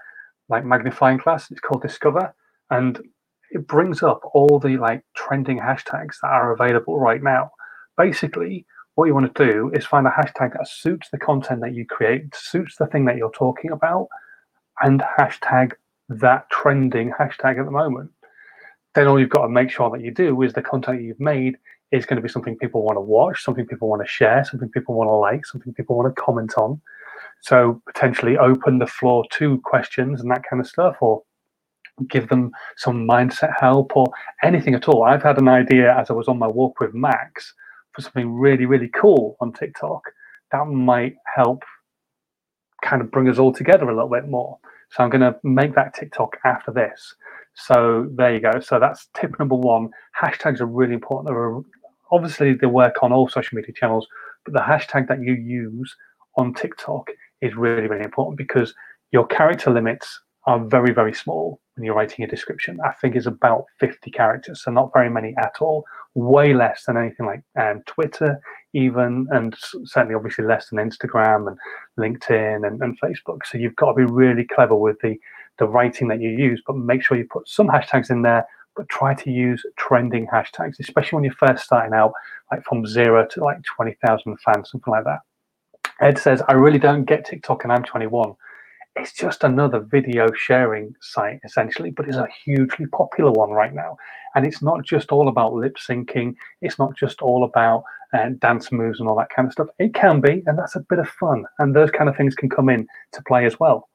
like 0.48 0.64
magnifying 0.64 1.18
glass. 1.18 1.50
It's 1.50 1.60
called 1.60 1.82
Discover. 1.82 2.34
And 2.70 3.00
it 3.52 3.66
brings 3.66 4.02
up 4.02 4.20
all 4.34 4.58
the 4.58 4.76
like 4.78 5.04
trending 5.14 5.58
hashtags 5.58 6.16
that 6.22 6.28
are 6.30 6.52
available 6.52 6.98
right 6.98 7.22
now. 7.22 7.50
Basically, 7.96 8.66
what 8.94 9.06
you 9.06 9.14
want 9.14 9.34
to 9.34 9.52
do 9.52 9.70
is 9.74 9.86
find 9.86 10.06
a 10.06 10.10
hashtag 10.10 10.54
that 10.54 10.68
suits 10.68 11.08
the 11.10 11.18
content 11.18 11.60
that 11.60 11.74
you 11.74 11.86
create, 11.86 12.34
suits 12.34 12.76
the 12.76 12.86
thing 12.86 13.04
that 13.04 13.16
you're 13.16 13.32
talking 13.32 13.70
about, 13.70 14.08
and 14.82 15.02
hashtag 15.18 15.72
that 16.08 16.48
trending 16.50 17.12
hashtag 17.18 17.58
at 17.58 17.64
the 17.64 17.70
moment. 17.70 18.10
Then 18.94 19.06
all 19.06 19.20
you've 19.20 19.30
got 19.30 19.42
to 19.42 19.48
make 19.48 19.70
sure 19.70 19.90
that 19.90 20.02
you 20.02 20.10
do 20.10 20.42
is 20.42 20.52
the 20.52 20.62
content 20.62 21.02
you've 21.02 21.20
made 21.20 21.56
is 21.90 22.06
going 22.06 22.16
to 22.16 22.22
be 22.22 22.28
something 22.28 22.56
people 22.56 22.82
want 22.82 22.96
to 22.96 23.00
watch, 23.02 23.42
something 23.44 23.66
people 23.66 23.88
want 23.88 24.02
to 24.02 24.08
share, 24.08 24.44
something 24.44 24.70
people 24.70 24.94
want 24.94 25.08
to 25.08 25.14
like, 25.14 25.46
something 25.46 25.74
people 25.74 25.96
want 25.96 26.14
to 26.14 26.22
comment 26.22 26.54
on. 26.56 26.80
So 27.42 27.82
potentially 27.86 28.38
open 28.38 28.78
the 28.78 28.86
floor 28.86 29.24
to 29.32 29.60
questions 29.64 30.20
and 30.20 30.30
that 30.30 30.42
kind 30.48 30.60
of 30.60 30.66
stuff, 30.66 30.96
or 31.00 31.22
give 32.08 32.28
them 32.28 32.50
some 32.76 33.06
mindset 33.06 33.52
help 33.60 33.96
or 33.96 34.06
anything 34.42 34.74
at 34.74 34.88
all. 34.88 35.04
I've 35.04 35.22
had 35.22 35.38
an 35.38 35.48
idea 35.48 35.96
as 35.96 36.10
I 36.10 36.14
was 36.14 36.28
on 36.28 36.38
my 36.38 36.46
walk 36.48 36.80
with 36.80 36.94
Max 36.94 37.54
for 37.92 38.02
something 38.02 38.32
really, 38.32 38.66
really 38.66 38.88
cool 38.88 39.36
on 39.40 39.52
TikTok 39.52 40.02
that 40.52 40.66
might 40.66 41.14
help 41.34 41.64
kind 42.84 43.00
of 43.00 43.10
bring 43.10 43.28
us 43.28 43.38
all 43.38 43.52
together 43.52 43.88
a 43.88 43.94
little 43.94 44.10
bit 44.10 44.28
more. 44.28 44.58
So 44.90 45.02
I'm 45.02 45.10
going 45.10 45.22
to 45.22 45.34
make 45.42 45.74
that 45.74 45.94
TikTok 45.94 46.36
after 46.44 46.70
this. 46.70 47.14
So 47.54 48.08
there 48.14 48.34
you 48.34 48.40
go. 48.40 48.60
So 48.60 48.78
that's 48.78 49.08
tip 49.14 49.38
number 49.38 49.54
one. 49.54 49.90
Hashtags 50.20 50.60
are 50.60 50.66
really 50.66 50.94
important. 50.94 51.34
Are, 51.34 51.62
obviously, 52.10 52.54
they 52.54 52.66
work 52.66 52.96
on 53.02 53.12
all 53.12 53.28
social 53.28 53.56
media 53.56 53.72
channels, 53.74 54.06
but 54.44 54.52
the 54.52 54.60
hashtag 54.60 55.08
that 55.08 55.22
you 55.22 55.34
use 55.34 55.94
on 56.36 56.52
TikTok 56.52 57.08
is 57.40 57.54
really, 57.54 57.88
really 57.88 58.04
important 58.04 58.36
because 58.36 58.74
your 59.10 59.26
character 59.26 59.70
limits 59.70 60.20
are 60.46 60.62
very, 60.64 60.92
very 60.92 61.14
small 61.14 61.60
when 61.74 61.84
you're 61.84 61.94
writing 61.94 62.24
a 62.24 62.28
description. 62.28 62.78
I 62.84 62.92
think 62.92 63.16
is 63.16 63.26
about 63.26 63.64
50 63.80 64.10
characters, 64.10 64.62
so 64.62 64.70
not 64.70 64.92
very 64.92 65.10
many 65.10 65.34
at 65.38 65.56
all. 65.60 65.84
Way 66.14 66.52
less 66.52 66.84
than 66.86 66.96
anything 66.96 67.26
like 67.26 67.42
um, 67.58 67.82
Twitter, 67.86 68.40
even, 68.74 69.26
and 69.30 69.56
certainly 69.84 70.14
obviously 70.14 70.44
less 70.44 70.68
than 70.68 70.78
Instagram 70.78 71.48
and 71.48 71.58
LinkedIn 71.98 72.66
and, 72.66 72.82
and 72.82 73.00
Facebook. 73.00 73.40
So 73.46 73.58
you've 73.58 73.76
got 73.76 73.92
to 73.92 73.94
be 73.94 74.12
really 74.12 74.44
clever 74.44 74.76
with 74.76 74.98
the 75.00 75.16
the 75.58 75.66
writing 75.66 76.08
that 76.08 76.20
you 76.20 76.30
use, 76.30 76.62
but 76.66 76.76
make 76.76 77.04
sure 77.04 77.16
you 77.16 77.26
put 77.30 77.46
some 77.48 77.68
hashtags 77.68 78.10
in 78.10 78.22
there. 78.22 78.46
But 78.74 78.88
try 78.88 79.12
to 79.12 79.30
use 79.30 79.66
trending 79.76 80.26
hashtags, 80.26 80.80
especially 80.80 81.16
when 81.16 81.24
you're 81.24 81.34
first 81.34 81.64
starting 81.64 81.92
out, 81.92 82.12
like 82.50 82.64
from 82.64 82.86
zero 82.86 83.26
to 83.26 83.44
like 83.44 83.62
20,000 83.64 84.38
fans, 84.40 84.70
something 84.70 84.90
like 84.90 85.04
that. 85.04 85.20
Ed 86.00 86.16
says, 86.18 86.42
I 86.48 86.54
really 86.54 86.78
don't 86.78 87.04
get 87.04 87.26
TikTok 87.26 87.64
and 87.64 87.72
I'm 87.72 87.84
21 87.84 88.34
it's 88.96 89.12
just 89.12 89.44
another 89.44 89.80
video 89.80 90.30
sharing 90.32 90.94
site 91.00 91.40
essentially, 91.44 91.90
but 91.90 92.06
it's 92.06 92.16
a 92.16 92.28
hugely 92.44 92.86
popular 92.86 93.30
one 93.30 93.50
right 93.50 93.74
now. 93.74 93.96
And 94.34 94.46
it's 94.46 94.62
not 94.62 94.84
just 94.84 95.12
all 95.12 95.28
about 95.28 95.54
lip 95.54 95.76
syncing, 95.76 96.34
it's 96.60 96.78
not 96.78 96.96
just 96.96 97.22
all 97.22 97.44
about 97.44 97.84
uh, 98.12 98.30
dance 98.38 98.70
moves 98.70 99.00
and 99.00 99.08
all 99.08 99.16
that 99.16 99.30
kind 99.30 99.46
of 99.46 99.52
stuff. 99.52 99.68
It 99.78 99.94
can 99.94 100.20
be, 100.20 100.42
and 100.46 100.58
that's 100.58 100.76
a 100.76 100.80
bit 100.80 100.98
of 100.98 101.08
fun. 101.08 101.44
And 101.58 101.74
those 101.74 101.90
kind 101.90 102.10
of 102.10 102.16
things 102.16 102.34
can 102.34 102.50
come 102.50 102.68
in 102.68 102.86
to 103.12 103.22
play 103.22 103.46
as 103.46 103.58
well. 103.58 103.88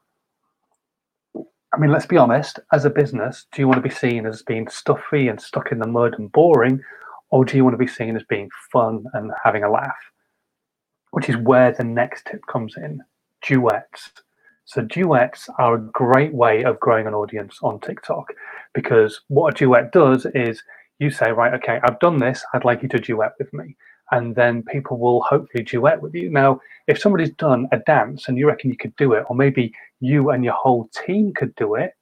I 1.35 1.79
mean, 1.79 1.91
let's 1.91 2.05
be 2.07 2.17
honest, 2.17 2.59
as 2.71 2.85
a 2.85 2.89
business, 2.89 3.45
do 3.51 3.61
you 3.61 3.67
want 3.67 3.77
to 3.77 3.87
be 3.87 3.93
seen 3.93 4.25
as 4.25 4.41
being 4.41 4.67
stuffy 4.67 5.27
and 5.27 5.39
stuck 5.39 5.71
in 5.71 5.79
the 5.79 5.87
mud 5.87 6.15
and 6.17 6.31
boring, 6.31 6.81
or 7.29 7.45
do 7.45 7.55
you 7.55 7.63
want 7.63 7.73
to 7.75 7.77
be 7.77 7.87
seen 7.87 8.15
as 8.15 8.23
being 8.23 8.49
fun 8.71 9.03
and 9.13 9.31
having 9.43 9.63
a 9.63 9.69
laugh? 9.69 10.11
Which 11.11 11.29
is 11.29 11.37
where 11.37 11.71
the 11.71 11.83
next 11.83 12.25
tip 12.25 12.41
comes 12.47 12.75
in 12.77 13.01
duets 13.43 14.11
so 14.67 14.81
duets 14.81 15.49
are 15.57 15.75
a 15.75 15.79
great 15.79 16.33
way 16.33 16.65
of 16.65 16.79
growing 16.81 17.07
an 17.07 17.13
audience 17.13 17.57
on 17.63 17.79
TikTok 17.79 18.33
because 18.73 19.21
what 19.29 19.53
a 19.53 19.57
duet 19.57 19.93
does 19.93 20.27
is 20.35 20.61
you 20.99 21.09
say, 21.09 21.31
right, 21.31 21.53
okay, 21.53 21.79
I've 21.83 21.99
done 21.99 22.17
this. 22.17 22.43
I'd 22.53 22.65
like 22.65 22.83
you 22.83 22.89
to 22.89 22.99
duet 22.99 23.31
with 23.39 23.53
me. 23.53 23.77
And 24.11 24.35
then 24.35 24.63
people 24.63 24.97
will 24.97 25.21
hopefully 25.21 25.63
duet 25.63 26.01
with 26.01 26.13
you. 26.13 26.29
Now, 26.29 26.59
if 26.85 26.99
somebody's 26.99 27.31
done 27.31 27.69
a 27.71 27.77
dance 27.79 28.27
and 28.27 28.37
you 28.37 28.47
reckon 28.47 28.69
you 28.69 28.75
could 28.75 28.95
do 28.97 29.13
it, 29.13 29.23
or 29.29 29.37
maybe 29.37 29.73
you 30.01 30.31
and 30.31 30.43
your 30.43 30.53
whole 30.53 30.89
team 31.05 31.33
could 31.33 31.55
do 31.55 31.75
it, 31.75 31.93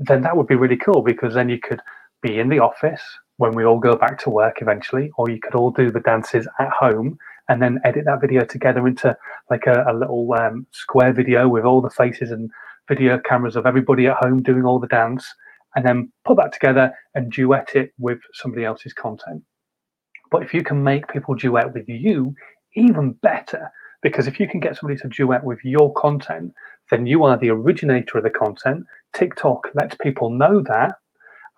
then 0.00 0.22
that 0.22 0.36
would 0.36 0.48
be 0.48 0.56
really 0.56 0.76
cool 0.76 1.02
because 1.02 1.34
then 1.34 1.48
you 1.48 1.60
could 1.60 1.80
be 2.20 2.40
in 2.40 2.48
the 2.48 2.58
office 2.58 3.02
when 3.36 3.52
we 3.52 3.64
all 3.64 3.78
go 3.78 3.94
back 3.94 4.18
to 4.20 4.30
work 4.30 4.60
eventually, 4.60 5.10
or 5.16 5.30
you 5.30 5.38
could 5.38 5.54
all 5.54 5.70
do 5.70 5.92
the 5.92 6.00
dances 6.00 6.48
at 6.58 6.70
home 6.70 7.16
and 7.48 7.60
then 7.60 7.80
edit 7.84 8.04
that 8.06 8.20
video 8.20 8.44
together 8.44 8.86
into 8.86 9.16
like 9.50 9.66
a, 9.66 9.84
a 9.88 9.94
little 9.94 10.32
um, 10.38 10.66
square 10.72 11.12
video 11.12 11.48
with 11.48 11.64
all 11.64 11.80
the 11.80 11.90
faces 11.90 12.30
and 12.30 12.50
video 12.88 13.18
cameras 13.18 13.56
of 13.56 13.66
everybody 13.66 14.06
at 14.06 14.16
home 14.16 14.42
doing 14.42 14.64
all 14.64 14.78
the 14.78 14.86
dance, 14.86 15.26
and 15.74 15.84
then 15.84 16.12
put 16.24 16.36
that 16.36 16.52
together 16.52 16.92
and 17.14 17.32
duet 17.32 17.74
it 17.74 17.92
with 17.98 18.18
somebody 18.32 18.64
else's 18.64 18.92
content. 18.92 19.42
But 20.30 20.42
if 20.42 20.54
you 20.54 20.62
can 20.62 20.82
make 20.82 21.08
people 21.08 21.34
duet 21.34 21.72
with 21.72 21.88
you, 21.88 22.34
even 22.74 23.12
better, 23.22 23.70
because 24.02 24.26
if 24.26 24.38
you 24.40 24.48
can 24.48 24.60
get 24.60 24.76
somebody 24.76 25.00
to 25.00 25.08
duet 25.08 25.44
with 25.44 25.60
your 25.64 25.92
content, 25.94 26.52
then 26.90 27.06
you 27.06 27.24
are 27.24 27.38
the 27.38 27.50
originator 27.50 28.18
of 28.18 28.24
the 28.24 28.30
content. 28.30 28.84
TikTok 29.14 29.68
lets 29.74 29.96
people 29.96 30.30
know 30.30 30.62
that. 30.62 30.96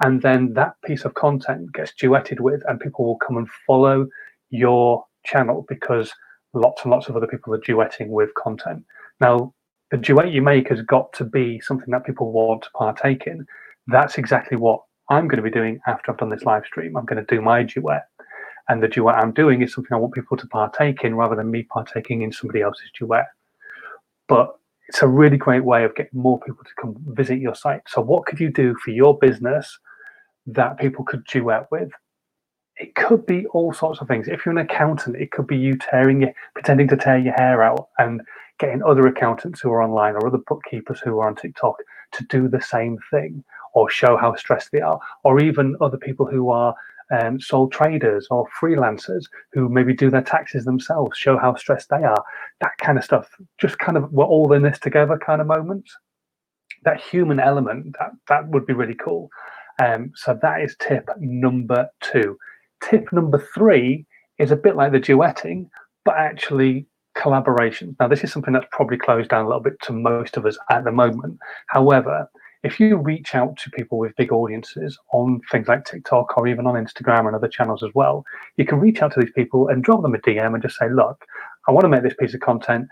And 0.03 0.21
then 0.21 0.53
that 0.55 0.75
piece 0.85 1.05
of 1.05 1.15
content 1.15 1.73
gets 1.73 1.93
duetted 1.93 2.39
with, 2.39 2.63
and 2.69 2.79
people 2.79 3.05
will 3.07 3.19
come 3.19 3.39
and 3.39 3.49
follow 3.67 4.07
your 4.51 5.05
channel 5.27 5.67
because 5.69 6.13
lots 6.55 6.83
and 6.83 6.91
lots 6.91 7.09
of 7.09 7.17
other 7.17 7.27
people 7.27 7.55
are 7.55 7.61
duetting 7.61 8.09
with 8.09 8.31
content. 8.35 8.85
Now, 9.21 9.53
the 9.91 9.97
duet 9.97 10.33
you 10.33 10.43
make 10.43 10.69
has 10.69 10.83
got 10.83 11.13
to 11.15 11.25
be 11.25 11.61
something 11.61 11.91
that 11.91 12.05
people 12.05 12.33
want 12.33 12.63
to 12.63 12.71
partake 12.77 13.27
in. 13.27 13.47
That's 13.87 14.19
exactly 14.19 14.57
what 14.57 14.81
I'm 15.11 15.29
going 15.29 15.37
to 15.37 15.43
be 15.43 15.51
doing 15.51 15.79
after 15.87 16.11
I've 16.11 16.19
done 16.19 16.31
this 16.31 16.43
live 16.43 16.65
stream. 16.67 16.97
I'm 16.97 17.05
going 17.05 17.25
to 17.25 17.35
do 17.35 17.41
my 17.41 17.63
duet. 17.63 18.07
And 18.69 18.83
the 18.83 18.89
duet 18.89 19.15
I'm 19.17 19.33
doing 19.33 19.63
is 19.63 19.73
something 19.73 19.93
I 19.93 19.99
want 19.99 20.15
people 20.15 20.37
to 20.37 20.47
partake 20.49 21.05
in 21.05 21.15
rather 21.15 21.37
than 21.37 21.51
me 21.51 21.63
partaking 21.63 22.23
in 22.23 22.33
somebody 22.33 22.63
else's 22.63 22.91
duet. 22.99 23.27
But 24.29 24.57
it's 24.89 25.03
a 25.03 25.09
really 25.09 25.37
great 25.37 25.65
way 25.65 25.85
of 25.85 25.95
getting 25.95 26.21
more 26.21 26.41
people 26.41 26.65
to 26.65 26.71
come 26.81 26.97
visit 27.09 27.39
your 27.39 27.55
site. 27.55 27.83
So, 27.87 28.01
what 28.01 28.27
could 28.27 28.41
you 28.41 28.51
do 28.51 28.75
for 28.85 28.91
your 28.91 29.17
business 29.19 29.79
that 30.47 30.79
people 30.79 31.05
could 31.05 31.25
duet 31.27 31.67
with? 31.71 31.91
It 32.79 32.95
could 32.95 33.25
be 33.25 33.47
all 33.47 33.73
sorts 33.73 34.01
of 34.01 34.09
things. 34.09 34.29
If 34.29 34.45
you're 34.45 34.53
an 34.59 34.65
accountant, 34.65 35.17
it 35.17 35.31
could 35.31 35.47
be 35.47 35.57
you 35.57 35.77
tearing 35.77 36.21
your, 36.21 36.33
pretending 36.55 36.89
to 36.89 36.97
tear 36.97 37.19
your 37.19 37.35
hair 37.35 37.63
out 37.63 37.89
and 37.99 38.21
getting 38.59 38.83
other 38.83 39.07
accountants 39.07 39.61
who 39.61 39.71
are 39.71 39.83
online 39.83 40.15
or 40.15 40.27
other 40.27 40.39
bookkeepers 40.47 41.01
who 41.01 41.19
are 41.19 41.29
on 41.29 41.37
TikTok 41.37 41.77
to 42.13 42.25
do 42.25 42.49
the 42.49 42.61
same 42.61 42.99
thing 43.11 43.45
or 43.75 43.91
show 43.91 44.17
how 44.17 44.35
stressed 44.35 44.73
they 44.73 44.81
are, 44.81 44.99
or 45.23 45.41
even 45.41 45.77
other 45.81 45.99
people 45.99 46.27
who 46.27 46.51
are 46.51 46.75
um, 47.11 47.39
sole 47.39 47.69
traders 47.69 48.27
or 48.31 48.49
freelancers 48.61 49.25
who 49.53 49.69
maybe 49.69 49.95
do 49.95 50.11
their 50.11 50.23
taxes 50.23 50.65
themselves, 50.65 51.17
show 51.17 51.37
how 51.39 51.55
stressed 51.55 51.91
they 51.91 52.03
are, 52.03 52.25
that 52.61 52.77
kind 52.79 52.99
of 52.99 53.05
stuff. 53.05 53.29
Just 53.59 53.79
kind 53.79 53.99
of 53.99 54.11
we're 54.13 54.25
all 54.25 54.53
in 54.53 54.63
this 54.63 54.79
together 54.79 55.19
kind 55.19 55.41
of 55.41 55.47
moments. 55.47 55.95
That 56.85 57.01
human 57.01 57.39
element, 57.39 57.97
that, 57.99 58.13
that 58.29 58.49
would 58.49 58.67
be 58.67 58.73
really 58.73 58.95
cool. 58.95 59.29
Um, 59.83 60.13
so 60.15 60.39
that 60.41 60.63
is 60.63 60.77
tip 60.81 61.09
number 61.19 61.89
two. 62.01 62.39
Tip 62.83 63.13
number 63.13 63.45
three 63.55 64.07
is 64.39 64.51
a 64.51 64.57
bit 64.57 64.77
like 64.77 64.93
the 64.93 65.01
duetting, 65.01 65.69
but 66.05 66.17
actually 66.17 66.87
collaboration. 67.15 67.97
Now, 67.99 68.09
this 68.09 68.23
is 68.23 68.33
something 68.33 68.53
that's 68.53 68.67
probably 68.71 68.99
closed 68.99 69.31
down 69.31 69.45
a 69.45 69.49
little 69.49 69.63
bit 69.63 69.81
to 69.83 69.93
most 69.93 70.37
of 70.37 70.47
us 70.47 70.59
at 70.71 70.85
the 70.85 70.93
moment. 70.93 71.39
However, 71.69 72.29
if 72.63 72.79
you 72.81 72.97
reach 72.97 73.35
out 73.35 73.57
to 73.59 73.71
people 73.71 73.99
with 73.99 74.17
big 74.17 74.33
audiences 74.33 74.99
on 75.13 75.41
things 75.51 75.69
like 75.69 75.85
TikTok 75.85 76.37
or 76.37 76.47
even 76.49 76.67
on 76.67 76.75
Instagram 76.75 77.27
and 77.27 77.35
other 77.37 77.49
channels 77.49 77.83
as 77.83 77.91
well, 77.95 78.25
you 78.57 78.65
can 78.65 78.81
reach 78.81 79.03
out 79.03 79.13
to 79.15 79.21
these 79.21 79.33
people 79.33 79.69
and 79.69 79.83
drop 79.83 80.03
them 80.03 80.15
a 80.15 80.19
DM 80.19 80.55
and 80.55 80.63
just 80.63 80.79
say, 80.79 80.91
look, 80.91 81.25
I 81.69 81.73
want 81.73 81.85
to 81.85 81.89
make 81.89 82.03
this 82.03 82.17
piece 82.19 82.35
of 82.35 82.41
content. 82.41 82.89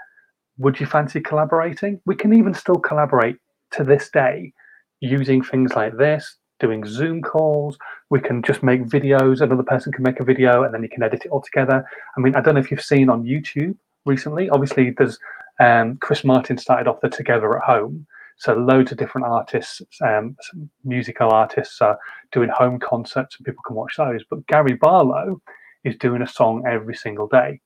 Would 0.59 0.81
you 0.81 0.87
fancy 0.87 1.21
collaborating? 1.21 2.01
We 2.07 2.15
can 2.15 2.33
even 2.33 2.55
still 2.55 2.77
collaborate 2.77 3.37
to 3.73 3.85
this 3.85 4.11
day 4.11 4.53
using 5.01 5.43
things 5.43 5.73
like 5.75 5.97
this, 5.97 6.37
doing 6.65 6.85
Zoom 6.87 7.21
calls. 7.21 7.77
We 8.11 8.21
can 8.21 8.43
just 8.43 8.63
make 8.63 8.83
videos. 8.83 9.41
Another 9.41 9.63
person 9.63 9.93
can 9.93 10.03
make 10.03 10.21
a 10.21 10.25
video 10.25 10.63
and 10.63 10.73
then 10.73 10.83
you 10.83 10.89
can 10.89 11.03
edit 11.03 11.23
it 11.27 11.31
all 11.31 11.43
together. 11.43 11.85
I 12.17 12.21
mean, 12.21 12.35
I 12.35 12.41
don't 12.41 12.55
know 12.55 12.61
if 12.61 12.71
you've 12.71 12.91
seen 12.93 13.09
on 13.11 13.25
YouTube 13.25 13.77
recently. 14.07 14.49
Obviously, 14.49 14.91
there's 14.97 15.19
um, 15.61 15.99
Chris 15.99 16.25
Martin 16.25 16.57
started 16.59 16.89
off 16.89 17.03
the 17.03 17.11
Together 17.11 17.57
at 17.57 17.65
Home. 17.65 18.07
So 18.37 18.55
loads 18.55 18.91
of 18.91 18.99
different 18.99 19.27
artists, 19.29 19.81
um, 20.05 20.37
musical 20.85 21.31
artists, 21.31 21.81
are 21.81 21.99
doing 22.33 22.49
home 22.49 22.81
concerts, 22.81 23.37
and 23.37 23.47
people 23.47 23.63
can 23.67 23.77
watch 23.77 23.95
those. 23.97 24.23
But 24.29 24.47
Gary 24.49 24.75
Barlow 24.75 25.41
is 25.85 25.97
doing 25.97 26.23
a 26.23 26.27
song 26.27 26.65
every 26.69 26.97
single 26.97 27.29
day. 27.29 27.61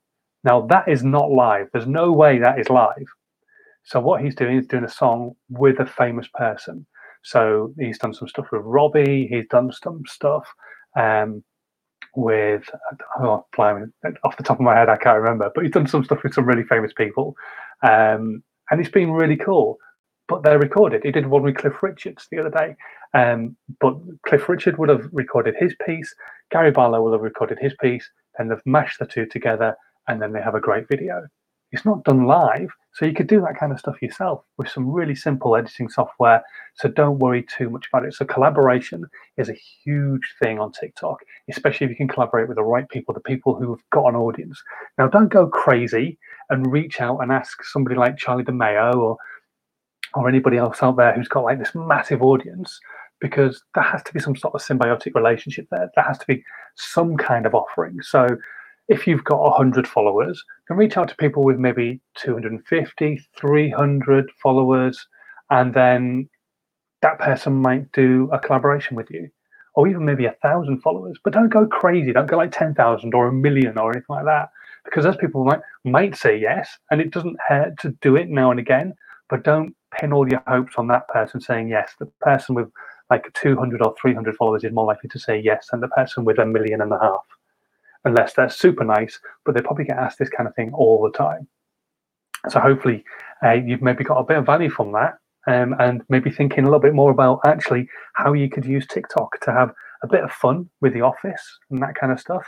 Now 0.45 0.67
that 0.67 0.89
is 0.89 1.03
not 1.03 1.31
live. 1.31 1.69
There's 1.73 1.87
no 1.87 2.13
way 2.13 2.39
that 2.39 2.59
is 2.59 2.69
live. 2.69 3.09
So 3.85 4.01
what 4.01 4.21
he's 4.23 4.35
doing 4.35 4.59
is 4.59 4.67
doing 4.67 4.85
a 4.85 4.89
song 5.03 5.35
with 5.49 5.81
a 5.81 5.87
famous 5.87 6.29
person. 6.35 6.87
So 7.23 7.75
he's 7.79 7.99
done 7.99 8.15
some 8.15 8.29
stuff 8.29 8.47
with 8.53 8.63
Robbie. 8.65 9.29
He's 9.31 9.47
done 9.49 9.73
some 9.73 10.03
stuff 10.07 10.47
um, 10.99 11.43
with 12.17 12.69
oh, 13.21 13.45
off 14.25 14.37
the 14.37 14.43
top 14.43 14.59
of 14.59 14.61
my 14.61 14.77
head, 14.77 14.89
I 14.89 14.97
can't 14.97 15.19
remember, 15.19 15.51
but 15.55 15.65
he's 15.65 15.73
done 15.73 15.87
some 15.87 16.05
stuff 16.05 16.23
with 16.23 16.35
some 16.35 16.47
really 16.47 16.65
famous 16.65 16.93
people, 16.93 17.35
um, 17.83 18.43
and 18.71 18.81
it's 18.81 18.91
been 18.91 19.13
really 19.13 19.37
cool. 19.37 19.79
But 20.27 20.43
they're 20.43 20.59
recorded. 20.59 21.05
He 21.05 21.11
did 21.11 21.27
one 21.27 21.43
with 21.43 21.57
Cliff 21.57 21.83
Richards 21.83 22.27
the 22.31 22.39
other 22.39 22.51
day, 22.51 22.77
um, 23.15 23.57
but 23.81 23.97
Cliff 24.27 24.47
Richard 24.49 24.77
would 24.79 24.91
have 24.91 25.09
recorded 25.11 25.55
his 25.59 25.75
piece. 25.87 26.15
Gary 26.51 26.71
Barlow 26.71 27.03
will 27.03 27.13
have 27.13 27.23
recorded 27.23 27.59
his 27.61 27.75
piece, 27.81 28.11
and 28.39 28.51
they've 28.51 28.59
mashed 28.67 28.99
the 28.99 29.07
two 29.07 29.25
together, 29.25 29.75
and 30.07 30.21
then 30.21 30.33
they 30.33 30.43
have 30.43 30.55
a 30.55 30.61
great 30.61 30.87
video. 30.89 31.27
It's 31.71 31.85
not 31.85 32.05
done 32.05 32.27
live, 32.27 32.71
so 32.95 33.05
you 33.05 33.13
could 33.13 33.27
do 33.27 33.41
that 33.43 33.59
kind 33.59 33.73
of 33.73 33.79
stuff 33.79 34.01
yourself 34.01 34.43
with 34.57 34.69
some 34.69 34.91
really 34.91 35.15
simple 35.15 35.55
editing 35.55 35.89
software. 35.89 36.43
So 36.75 36.89
don't 36.89 37.19
worry 37.19 37.45
too 37.45 37.69
much 37.71 37.87
about 37.93 38.07
it. 38.07 38.15
So 38.15 38.25
collaboration 38.25 39.05
is 39.37 39.49
a 39.49 39.59
huge 39.85 40.35
thing 40.43 40.59
on 40.59 40.73
TikTok, 40.73 41.19
especially 41.51 41.85
if 41.85 41.91
you 41.91 41.97
can 41.97 42.09
collaborate 42.09 42.49
with 42.49 42.57
the 42.57 42.65
right 42.65 42.89
people, 42.89 43.13
the 43.13 43.21
people 43.21 43.55
who 43.55 43.71
have 43.71 43.83
got 43.93 44.09
an 44.09 44.17
audience. 44.17 44.63
Now, 44.97 45.09
don't 45.09 45.29
go 45.29 45.47
crazy 45.47 46.19
and 46.51 46.73
reach 46.73 47.01
out 47.01 47.19
and 47.19 47.31
ask 47.31 47.63
somebody 47.63 47.97
like 47.97 48.17
Charli 48.17 48.45
D'Amelio 48.45 48.95
or 48.95 49.17
or 50.15 50.29
anybody 50.29 50.57
else 50.57 50.83
out 50.83 50.97
there 50.97 51.13
who's 51.13 51.29
got 51.29 51.45
like 51.45 51.59
this 51.59 51.75
massive 51.75 52.23
audience 52.23 52.81
because 53.21 53.63
there 53.75 53.85
has 53.85 54.03
to 54.05 54.13
be 54.13 54.21
some 54.21 54.37
sort 54.37 54.55
of 54.55 54.63
symbiotic 54.63 55.15
relationship 55.15 55.67
there. 55.71 55.91
There 55.95 56.05
has 56.05 56.19
to 56.19 56.27
be 56.27 56.43
some 56.77 57.17
kind 57.17 57.47
of 57.47 57.55
offering. 57.55 58.01
So 58.01 58.27
if 58.89 59.07
you've 59.07 59.25
got 59.25 59.41
100 59.41 59.87
followers, 59.87 60.43
then 60.69 60.79
reach 60.79 60.97
out 60.97 61.09
to 61.09 61.17
people 61.17 61.45
with 61.45 61.59
maybe 61.59 62.01
250, 62.17 63.21
300 63.39 64.31
followers, 64.43 65.07
and 65.51 65.75
then 65.75 66.29
that 67.03 67.19
person 67.19 67.53
might 67.55 67.91
do 67.93 68.29
a 68.33 68.39
collaboration 68.39 68.97
with 68.97 69.11
you, 69.11 69.29
or 69.75 69.89
even 69.89 70.05
maybe 70.05 70.25
a 70.25 70.37
thousand 70.43 70.81
followers. 70.81 71.19
But 71.23 71.35
don't 71.35 71.51
go 71.51 71.67
crazy. 71.67 72.13
Don't 72.13 72.27
go 72.27 72.39
like 72.39 72.51
10,000 72.51 73.15
or 73.15 73.29
a 73.29 73.33
million 73.33 73.79
or 73.79 73.91
anything 73.91 74.07
like 74.09 74.25
that, 74.25 74.49
because 74.85 75.05
those 75.05 75.17
people 75.17 75.45
might 75.45 75.61
might 75.85 76.17
say 76.17 76.39
yes, 76.39 76.79
and 76.91 77.01
it 77.01 77.11
doesn't 77.11 77.37
hurt 77.47 77.79
to 77.81 77.91
do 78.01 78.17
it 78.17 78.31
now 78.31 78.51
and 78.51 78.59
again. 78.59 78.95
But 79.29 79.45
don't 79.45 79.75
pin 79.99 80.15
all 80.15 80.29
your 80.29 80.43
hopes 80.47 80.75
on 80.79 80.89
that 80.89 81.07
person 81.09 81.41
saying 81.43 81.69
yes. 81.69 81.93
The 81.99 82.07
person 82.23 82.55
with 82.55 82.71
like 83.11 83.31
200 83.35 83.83
or 83.83 83.95
300 84.01 84.37
followers 84.37 84.65
is 84.65 84.73
more 84.73 84.87
likely 84.87 85.11
to 85.11 85.19
say 85.19 85.39
yes 85.39 85.69
than 85.71 85.81
the 85.81 85.89
person 85.89 86.25
with 86.25 86.39
a 86.39 86.47
million 86.47 86.81
and 86.81 86.93
a 86.93 86.99
half 86.99 87.25
unless 88.05 88.35
they're 88.35 88.51
super 88.51 88.85
nice, 88.85 89.19
but 89.45 89.55
they 89.55 89.61
probably 89.61 89.85
get 89.85 89.99
asked 89.99 90.19
this 90.19 90.29
kind 90.29 90.49
of 90.49 90.55
thing 90.55 90.73
all 90.73 91.03
the 91.03 91.17
time. 91.17 91.49
So 92.49 92.61
hopefully 92.61 93.05
uh, 93.45 93.53
you've 93.53 93.83
maybe 93.83 94.05
got 94.05 94.19
a 94.19 94.25
bit 94.25 94.39
of 94.39 94.47
value 94.47 94.71
from 94.71 94.93
that 94.93 95.19
um, 95.47 95.75
and 95.79 96.03
maybe 96.09 96.31
thinking 96.31 96.65
a 96.65 96.67
little 96.67 96.81
bit 96.81 96.95
more 96.95 97.11
about 97.11 97.41
actually 97.47 97.89
how 98.15 98.33
you 98.33 98.49
could 98.49 98.65
use 98.65 98.87
TikTok 98.87 99.41
to 99.41 99.53
have 99.53 99.73
a 100.03 100.07
bit 100.07 100.23
of 100.23 100.31
fun 100.31 100.69
with 100.81 100.95
the 100.95 101.01
office 101.01 101.59
and 101.71 101.83
that 101.83 101.95
kind 101.95 102.13
of 102.13 102.21
stuff. 102.21 102.45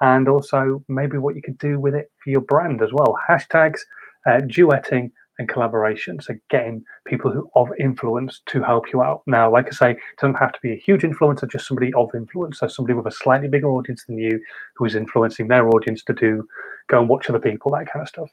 And 0.00 0.28
also 0.28 0.84
maybe 0.88 1.18
what 1.18 1.34
you 1.34 1.42
could 1.42 1.58
do 1.58 1.80
with 1.80 1.94
it 1.94 2.10
for 2.22 2.30
your 2.30 2.40
brand 2.40 2.82
as 2.82 2.92
well. 2.92 3.16
Hashtags, 3.28 3.80
uh, 4.26 4.40
duetting, 4.42 5.10
and 5.38 5.48
collaboration. 5.48 6.20
So 6.20 6.34
getting 6.50 6.84
people 7.06 7.30
who 7.32 7.50
of 7.54 7.68
influence 7.78 8.40
to 8.46 8.62
help 8.62 8.92
you 8.92 9.02
out. 9.02 9.22
Now, 9.26 9.50
like 9.50 9.66
I 9.66 9.70
say, 9.70 9.90
it 9.92 9.98
doesn't 10.20 10.34
have 10.34 10.52
to 10.52 10.58
be 10.62 10.72
a 10.72 10.76
huge 10.76 11.02
influencer, 11.02 11.50
just 11.50 11.66
somebody 11.66 11.92
of 11.94 12.10
influence. 12.14 12.58
So 12.58 12.68
somebody 12.68 12.94
with 12.94 13.06
a 13.06 13.10
slightly 13.10 13.48
bigger 13.48 13.70
audience 13.70 14.04
than 14.04 14.18
you 14.18 14.40
who 14.76 14.84
is 14.84 14.94
influencing 14.94 15.48
their 15.48 15.68
audience 15.68 16.02
to 16.04 16.12
do 16.12 16.46
go 16.88 17.00
and 17.00 17.08
watch 17.08 17.28
other 17.28 17.38
people, 17.38 17.72
that 17.72 17.90
kind 17.90 18.02
of 18.02 18.08
stuff. 18.08 18.30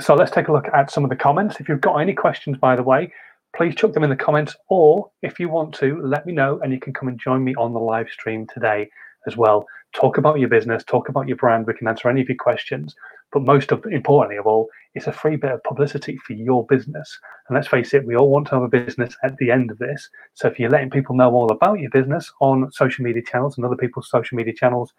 So 0.00 0.14
let's 0.14 0.30
take 0.30 0.48
a 0.48 0.52
look 0.52 0.68
at 0.72 0.90
some 0.90 1.04
of 1.04 1.10
the 1.10 1.16
comments. 1.16 1.60
If 1.60 1.68
you've 1.68 1.80
got 1.80 1.96
any 1.96 2.12
questions, 2.12 2.56
by 2.58 2.76
the 2.76 2.82
way, 2.82 3.12
please 3.56 3.74
chuck 3.74 3.92
them 3.92 4.04
in 4.04 4.10
the 4.10 4.16
comments, 4.16 4.56
or 4.68 5.10
if 5.22 5.38
you 5.38 5.48
want 5.48 5.74
to, 5.76 6.00
let 6.02 6.26
me 6.26 6.32
know 6.32 6.60
and 6.62 6.72
you 6.72 6.80
can 6.80 6.92
come 6.92 7.08
and 7.08 7.18
join 7.18 7.42
me 7.42 7.54
on 7.56 7.72
the 7.72 7.80
live 7.80 8.08
stream 8.08 8.46
today 8.52 8.88
as 9.26 9.36
well. 9.36 9.66
Talk 9.94 10.18
about 10.18 10.40
your 10.40 10.48
business, 10.48 10.84
talk 10.84 11.08
about 11.08 11.28
your 11.28 11.36
brand. 11.36 11.66
We 11.66 11.74
can 11.74 11.88
answer 11.88 12.08
any 12.08 12.20
of 12.20 12.28
your 12.28 12.36
questions. 12.36 12.94
But 13.34 13.42
most 13.42 13.72
of 13.72 13.84
importantly 13.86 14.36
of 14.36 14.46
all, 14.46 14.68
it's 14.94 15.08
a 15.08 15.12
free 15.12 15.34
bit 15.34 15.50
of 15.50 15.62
publicity 15.64 16.16
for 16.18 16.34
your 16.34 16.64
business. 16.66 17.18
And 17.48 17.56
let's 17.56 17.66
face 17.66 17.92
it, 17.92 18.06
we 18.06 18.14
all 18.14 18.30
want 18.30 18.46
to 18.46 18.54
have 18.54 18.62
a 18.62 18.68
business 18.68 19.16
at 19.24 19.36
the 19.38 19.50
end 19.50 19.72
of 19.72 19.78
this. 19.78 20.08
So 20.34 20.46
if 20.46 20.60
you're 20.60 20.70
letting 20.70 20.90
people 20.90 21.16
know 21.16 21.32
all 21.32 21.50
about 21.50 21.80
your 21.80 21.90
business 21.90 22.32
on 22.40 22.70
social 22.70 23.04
media 23.04 23.22
channels 23.22 23.56
and 23.56 23.66
other 23.66 23.76
people's 23.76 24.08
social 24.08 24.36
media 24.36 24.54
channels, 24.54 24.92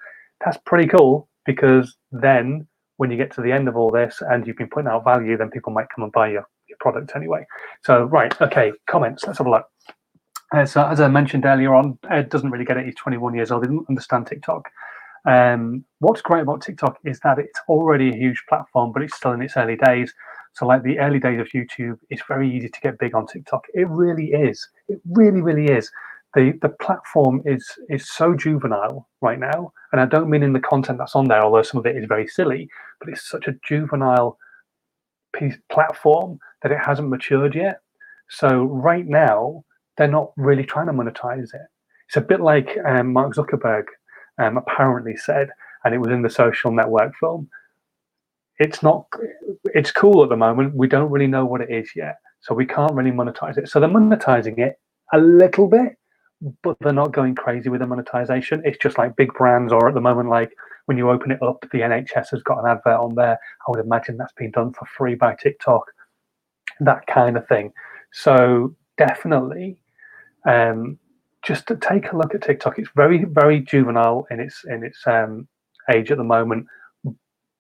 that's 0.44 0.58
pretty 0.66 0.86
cool 0.90 1.30
because 1.46 1.96
then 2.12 2.68
when 2.98 3.10
you 3.10 3.16
get 3.16 3.34
to 3.36 3.42
the 3.42 3.54
end 3.54 3.70
of 3.70 3.78
all 3.78 3.90
this 3.90 4.22
and 4.30 4.46
you've 4.46 4.58
been 4.58 4.70
putting 4.70 4.90
out 4.90 5.06
value, 5.06 5.38
then 5.38 5.50
people 5.50 5.72
might 5.72 5.88
come 5.96 6.04
and 6.04 6.12
buy 6.12 6.28
your, 6.28 6.46
your 6.68 6.78
product 6.82 7.14
anyway. 7.16 7.48
So 7.86 8.04
right, 8.04 8.40
okay, 8.42 8.74
comments. 8.86 9.24
Let's 9.26 9.38
have 9.38 9.48
a 9.48 9.52
look. 9.52 9.66
Uh, 10.54 10.66
so 10.66 10.86
as 10.86 11.00
I 11.00 11.08
mentioned 11.08 11.46
earlier 11.46 11.74
on, 11.74 11.98
Ed 12.10 12.30
doesn't 12.30 12.52
really 12.52 12.66
get 12.66 12.76
it. 12.76 12.86
He's 12.86 12.96
21 12.96 13.34
years 13.34 13.50
old. 13.50 13.64
He 13.64 13.68
doesn't 13.68 13.90
understand 13.90 14.28
TikTok. 14.28 14.70
Um, 15.26 15.84
what's 16.00 16.22
great 16.22 16.44
about 16.44 16.62
TikTok 16.62 17.00
is 17.04 17.20
that 17.22 17.40
it's 17.40 17.60
already 17.68 18.10
a 18.10 18.16
huge 18.16 18.44
platform, 18.48 18.92
but 18.92 19.02
it's 19.02 19.16
still 19.16 19.32
in 19.32 19.42
its 19.42 19.58
early 19.58 19.76
days. 19.76 20.14
So, 20.54 20.66
like 20.66 20.84
the 20.84 21.00
early 21.00 21.20
days 21.20 21.40
of 21.40 21.48
YouTube, 21.48 21.98
it's 22.10 22.22
very 22.28 22.50
easy 22.50 22.70
to 22.70 22.80
get 22.82 23.00
big 23.00 23.16
on 23.16 23.28
TikTok. 23.28 23.66
It 23.74 23.90
really 23.90 24.28
is. 24.28 24.68
It 24.88 25.00
really, 25.12 25.42
really 25.42 25.66
is. 25.66 25.92
The 26.36 26.54
the 26.62 26.70
platform 26.70 27.42
is 27.46 27.66
is 27.90 28.10
so 28.10 28.36
juvenile 28.36 29.08
right 29.22 29.40
now, 29.40 29.74
and 29.92 30.00
I 30.00 30.06
don't 30.06 30.30
mean 30.30 30.44
in 30.44 30.54
the 30.54 30.60
content 30.60 31.00
that's 31.00 31.16
on 31.16 31.28
there, 31.28 31.44
although 31.44 31.64
some 31.64 31.80
of 31.80 31.86
it 31.86 31.98
is 31.98 32.06
very 32.06 32.28
silly. 32.28 32.70
But 33.00 33.10
it's 33.10 33.28
such 33.28 33.48
a 33.48 33.56
juvenile 33.68 34.38
piece 35.34 35.58
platform 35.70 36.40
that 36.62 36.72
it 36.72 36.80
hasn't 36.80 37.10
matured 37.10 37.56
yet. 37.56 37.80
So 38.30 38.64
right 38.64 39.06
now, 39.06 39.64
they're 39.98 40.08
not 40.08 40.32
really 40.38 40.64
trying 40.64 40.88
to 40.88 40.94
monetize 40.94 41.54
it. 41.54 41.68
It's 42.08 42.18
a 42.18 42.22
bit 42.22 42.42
like 42.42 42.78
um, 42.86 43.14
Mark 43.14 43.36
Zuckerberg 43.36 43.86
um, 44.38 44.58
apparently 44.58 45.16
said, 45.16 45.50
and 45.84 45.94
it 45.94 46.00
was 46.00 46.12
in 46.12 46.22
the 46.22 46.30
social 46.30 46.72
network 46.72 47.14
film. 47.20 47.50
It's 48.60 48.82
not. 48.82 49.06
It's 49.66 49.92
cool 49.92 50.24
at 50.24 50.30
the 50.30 50.38
moment. 50.38 50.76
We 50.76 50.88
don't 50.88 51.12
really 51.12 51.28
know 51.28 51.46
what 51.46 51.62
it 51.62 51.70
is 51.70 51.90
yet, 51.96 52.18
so 52.40 52.56
we 52.56 52.66
can't 52.66 52.94
really 52.94 53.12
monetize 53.12 53.58
it. 53.58 53.70
So 53.70 53.80
they're 53.80 53.90
monetizing 53.90 54.60
it 54.60 54.80
a 55.14 55.20
little 55.20 55.68
bit, 55.68 55.98
but 56.64 56.78
they're 56.80 56.94
not 56.94 57.12
going 57.12 57.36
crazy 57.36 57.70
with 57.70 57.82
the 57.82 57.88
monetization. 57.88 58.62
It's 58.66 58.78
just 58.78 58.98
like 58.98 59.16
big 59.16 59.34
brands, 59.34 59.74
or 59.74 59.88
at 59.90 59.94
the 59.94 60.02
moment, 60.02 60.30
like 60.30 60.52
when 60.86 60.98
you 60.98 61.10
open 61.10 61.32
it 61.32 61.42
up, 61.42 61.66
the 61.72 61.80
NHS 61.80 62.30
has 62.32 62.44
got 62.44 62.60
an 62.60 62.70
advert 62.70 63.00
on 63.00 63.16
there. 63.16 63.38
I 63.68 63.72
would 63.72 63.84
imagine 63.84 64.18
that's 64.18 64.34
been 64.34 64.52
done 64.52 64.72
for 64.74 64.86
free 64.86 65.16
by 65.16 65.36
TikTok, 65.36 65.84
that 66.80 67.06
kind 67.08 67.38
of 67.38 67.48
thing. 67.48 67.74
So 68.12 68.76
definitely, 68.98 69.78
um, 70.48 70.98
just 71.46 71.68
to 71.68 71.76
take 71.76 72.12
a 72.12 72.18
look 72.18 72.34
at 72.34 72.42
TikTok. 72.42 72.80
It's 72.80 72.90
very, 72.96 73.26
very 73.26 73.60
juvenile 73.60 74.26
in 74.32 74.40
its 74.40 74.64
in 74.68 74.84
its 74.84 75.00
um, 75.06 75.48
age 75.94 76.12
at 76.12 76.18
the 76.18 76.24
moment, 76.24 76.66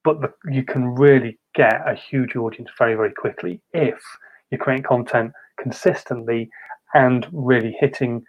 but 0.03 0.21
the, 0.21 0.31
you 0.51 0.63
can 0.63 0.95
really 0.95 1.37
get 1.53 1.81
a 1.87 1.95
huge 1.95 2.35
audience 2.35 2.69
very, 2.77 2.95
very 2.95 3.13
quickly 3.13 3.61
if 3.73 4.01
you're 4.49 4.59
creating 4.59 4.83
content 4.83 5.31
consistently 5.61 6.49
and 6.93 7.27
really 7.31 7.75
hitting 7.79 8.23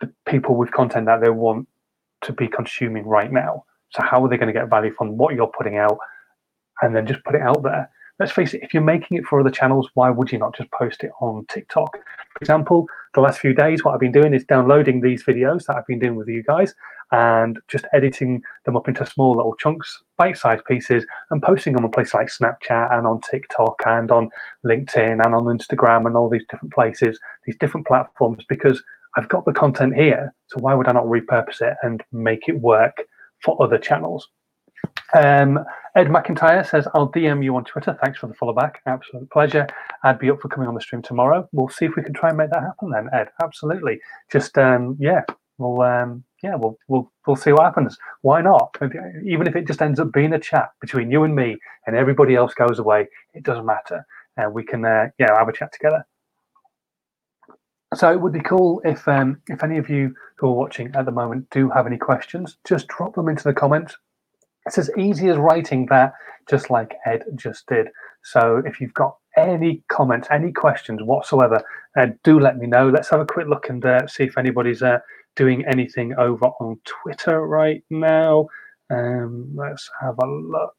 the 0.00 0.12
people 0.26 0.56
with 0.56 0.70
content 0.72 1.06
that 1.06 1.20
they 1.22 1.30
want 1.30 1.66
to 2.22 2.32
be 2.32 2.48
consuming 2.48 3.06
right 3.06 3.32
now. 3.32 3.64
So 3.90 4.02
how 4.02 4.24
are 4.24 4.28
they 4.28 4.36
going 4.36 4.52
to 4.52 4.58
get 4.58 4.68
value 4.68 4.92
from 4.92 5.16
what 5.16 5.34
you're 5.34 5.52
putting 5.56 5.76
out, 5.76 5.98
and 6.82 6.94
then 6.94 7.06
just 7.06 7.24
put 7.24 7.34
it 7.34 7.42
out 7.42 7.62
there? 7.62 7.88
Let's 8.18 8.32
face 8.32 8.54
it, 8.54 8.62
if 8.62 8.72
you're 8.72 8.82
making 8.82 9.18
it 9.18 9.24
for 9.24 9.40
other 9.40 9.50
channels, 9.50 9.88
why 9.94 10.10
would 10.10 10.32
you 10.32 10.38
not 10.38 10.56
just 10.56 10.70
post 10.70 11.04
it 11.04 11.10
on 11.20 11.44
TikTok? 11.50 11.92
For 11.92 12.38
example, 12.40 12.86
the 13.14 13.20
last 13.20 13.40
few 13.40 13.54
days, 13.54 13.84
what 13.84 13.94
I've 13.94 14.00
been 14.00 14.12
doing 14.12 14.34
is 14.34 14.44
downloading 14.44 15.00
these 15.00 15.24
videos 15.24 15.66
that 15.66 15.76
I've 15.76 15.86
been 15.86 15.98
doing 15.98 16.16
with 16.16 16.28
you 16.28 16.42
guys 16.42 16.74
and 17.12 17.58
just 17.68 17.86
editing 17.92 18.42
them 18.64 18.76
up 18.76 18.88
into 18.88 19.06
small 19.06 19.36
little 19.36 19.54
chunks, 19.56 20.02
bite 20.18 20.36
sized 20.36 20.64
pieces, 20.64 21.06
and 21.30 21.42
posting 21.42 21.72
them 21.74 21.84
on 21.84 21.90
places 21.90 22.14
like 22.14 22.28
Snapchat 22.28 22.92
and 22.92 23.06
on 23.06 23.20
TikTok 23.30 23.80
and 23.86 24.10
on 24.10 24.28
LinkedIn 24.64 25.24
and 25.24 25.34
on 25.34 25.44
Instagram 25.44 26.06
and 26.06 26.16
all 26.16 26.28
these 26.28 26.44
different 26.50 26.74
places, 26.74 27.18
these 27.46 27.56
different 27.58 27.86
platforms, 27.86 28.44
because 28.48 28.82
I've 29.16 29.28
got 29.28 29.44
the 29.44 29.52
content 29.52 29.94
here. 29.94 30.34
So 30.48 30.60
why 30.60 30.74
would 30.74 30.88
I 30.88 30.92
not 30.92 31.04
repurpose 31.04 31.62
it 31.62 31.76
and 31.82 32.02
make 32.12 32.48
it 32.48 32.60
work 32.60 32.96
for 33.42 33.60
other 33.62 33.78
channels? 33.78 34.28
Um, 35.14 35.64
Ed 35.94 36.08
McIntyre 36.08 36.68
says, 36.68 36.86
I'll 36.94 37.10
DM 37.10 37.42
you 37.42 37.56
on 37.56 37.64
Twitter. 37.64 37.96
Thanks 38.02 38.18
for 38.18 38.26
the 38.26 38.34
follow 38.34 38.52
back. 38.52 38.82
Absolute 38.86 39.30
pleasure. 39.30 39.66
I'd 40.02 40.18
be 40.18 40.30
up 40.30 40.40
for 40.40 40.48
coming 40.48 40.68
on 40.68 40.74
the 40.74 40.80
stream 40.80 41.02
tomorrow. 41.02 41.48
We'll 41.52 41.68
see 41.68 41.86
if 41.86 41.96
we 41.96 42.02
can 42.02 42.12
try 42.12 42.30
and 42.30 42.38
make 42.38 42.50
that 42.50 42.62
happen 42.62 42.90
then, 42.90 43.08
Ed. 43.12 43.28
Absolutely. 43.42 44.00
Just, 44.30 44.58
um, 44.58 44.96
yeah, 45.00 45.22
we'll, 45.58 45.80
um, 45.82 46.24
yeah, 46.42 46.56
we'll, 46.56 46.78
we'll, 46.88 47.10
we'll 47.26 47.36
see 47.36 47.52
what 47.52 47.62
happens. 47.62 47.96
Why 48.22 48.42
not? 48.42 48.76
Even 49.24 49.46
if 49.46 49.56
it 49.56 49.66
just 49.66 49.80
ends 49.80 50.00
up 50.00 50.12
being 50.12 50.32
a 50.34 50.38
chat 50.38 50.70
between 50.80 51.10
you 51.10 51.24
and 51.24 51.34
me 51.34 51.56
and 51.86 51.96
everybody 51.96 52.34
else 52.34 52.52
goes 52.52 52.78
away, 52.78 53.08
it 53.32 53.42
doesn't 53.42 53.66
matter. 53.66 54.04
And 54.36 54.48
uh, 54.48 54.50
we 54.50 54.64
can, 54.64 54.84
uh, 54.84 55.08
yeah, 55.18 55.36
have 55.38 55.48
a 55.48 55.52
chat 55.52 55.72
together. 55.72 56.04
So 57.94 58.12
it 58.12 58.20
would 58.20 58.32
be 58.32 58.40
cool 58.40 58.82
if 58.84 59.06
um, 59.08 59.40
if 59.48 59.62
any 59.62 59.78
of 59.78 59.88
you 59.88 60.14
who 60.36 60.48
are 60.48 60.52
watching 60.52 60.94
at 60.94 61.06
the 61.06 61.12
moment 61.12 61.48
do 61.50 61.70
have 61.70 61.86
any 61.86 61.96
questions, 61.96 62.58
just 62.66 62.88
drop 62.88 63.14
them 63.14 63.28
into 63.28 63.44
the 63.44 63.54
comments 63.54 63.96
it's 64.66 64.78
as 64.78 64.90
easy 64.98 65.28
as 65.28 65.36
writing 65.36 65.86
that, 65.86 66.12
just 66.48 66.70
like 66.70 66.96
Ed 67.06 67.24
just 67.36 67.66
did. 67.66 67.88
So 68.22 68.62
if 68.64 68.80
you've 68.80 68.94
got 68.94 69.16
any 69.36 69.82
comments, 69.88 70.28
any 70.30 70.52
questions 70.52 71.02
whatsoever, 71.02 71.62
uh, 71.96 72.08
do 72.24 72.40
let 72.40 72.58
me 72.58 72.66
know. 72.66 72.88
Let's 72.88 73.10
have 73.10 73.20
a 73.20 73.26
quick 73.26 73.46
look 73.46 73.68
and 73.68 73.84
uh, 73.84 74.06
see 74.06 74.24
if 74.24 74.36
anybody's 74.36 74.82
uh, 74.82 74.98
doing 75.36 75.64
anything 75.66 76.14
over 76.18 76.46
on 76.60 76.80
Twitter 76.84 77.46
right 77.46 77.84
now. 77.90 78.48
Um, 78.90 79.52
let's 79.54 79.90
have 80.00 80.16
a 80.20 80.26
look. 80.26 80.74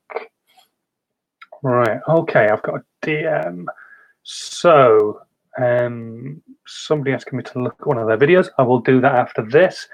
Right, 1.64 2.00
okay, 2.08 2.50
I've 2.50 2.62
got 2.62 2.82
a 2.82 3.06
DM. 3.06 3.66
So, 4.24 5.22
um, 5.60 6.42
somebody 6.68 7.14
asking 7.14 7.38
me 7.38 7.44
to 7.46 7.64
look 7.64 7.78
at 7.80 7.88
one 7.88 7.98
of 7.98 8.08
their 8.08 8.18
videos. 8.18 8.50
I 8.58 8.64
will 8.64 8.80
do 8.80 9.02
that 9.02 9.16
after 9.16 9.42
this. 9.42 9.88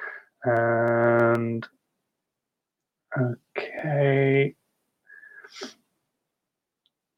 And 0.43 1.65
Okay. 3.83 4.55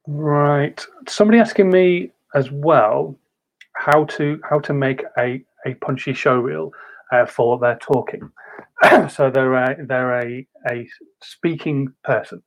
Right. 0.07 0.85
Somebody 1.07 1.39
asking 1.39 1.69
me 1.71 2.11
as 2.35 2.51
well 2.51 3.17
how 3.75 4.05
to 4.05 4.39
how 4.49 4.59
to 4.59 4.73
make 4.73 5.03
a, 5.17 5.43
a 5.65 5.73
punchy 5.75 6.13
show 6.13 6.37
reel 6.39 6.71
uh, 7.11 7.25
for 7.25 7.59
their 7.59 7.77
talking. 7.77 8.29
so 9.09 9.29
they're 9.31 9.53
a, 9.53 9.85
they're 9.85 10.19
a, 10.21 10.47
a 10.69 10.87
speaking 11.23 11.93
person 12.03 12.41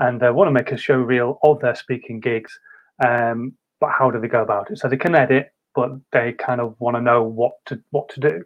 and 0.00 0.20
they 0.20 0.30
want 0.30 0.48
to 0.48 0.52
make 0.52 0.72
a 0.72 0.76
show 0.76 0.96
reel 0.96 1.38
of 1.44 1.60
their 1.60 1.74
speaking 1.74 2.20
gigs. 2.20 2.58
Um, 3.06 3.52
but 3.80 3.90
how 3.98 4.10
do 4.10 4.20
they 4.20 4.28
go 4.28 4.42
about 4.42 4.70
it? 4.70 4.78
So 4.78 4.88
they 4.88 4.96
can 4.96 5.14
edit, 5.14 5.52
but 5.74 5.90
they 6.12 6.32
kind 6.32 6.60
of 6.60 6.76
want 6.78 6.96
to 6.96 7.02
know 7.02 7.22
what 7.22 7.52
to 7.66 7.80
what 7.90 8.08
to 8.10 8.20
do. 8.20 8.44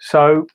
So 0.00 0.46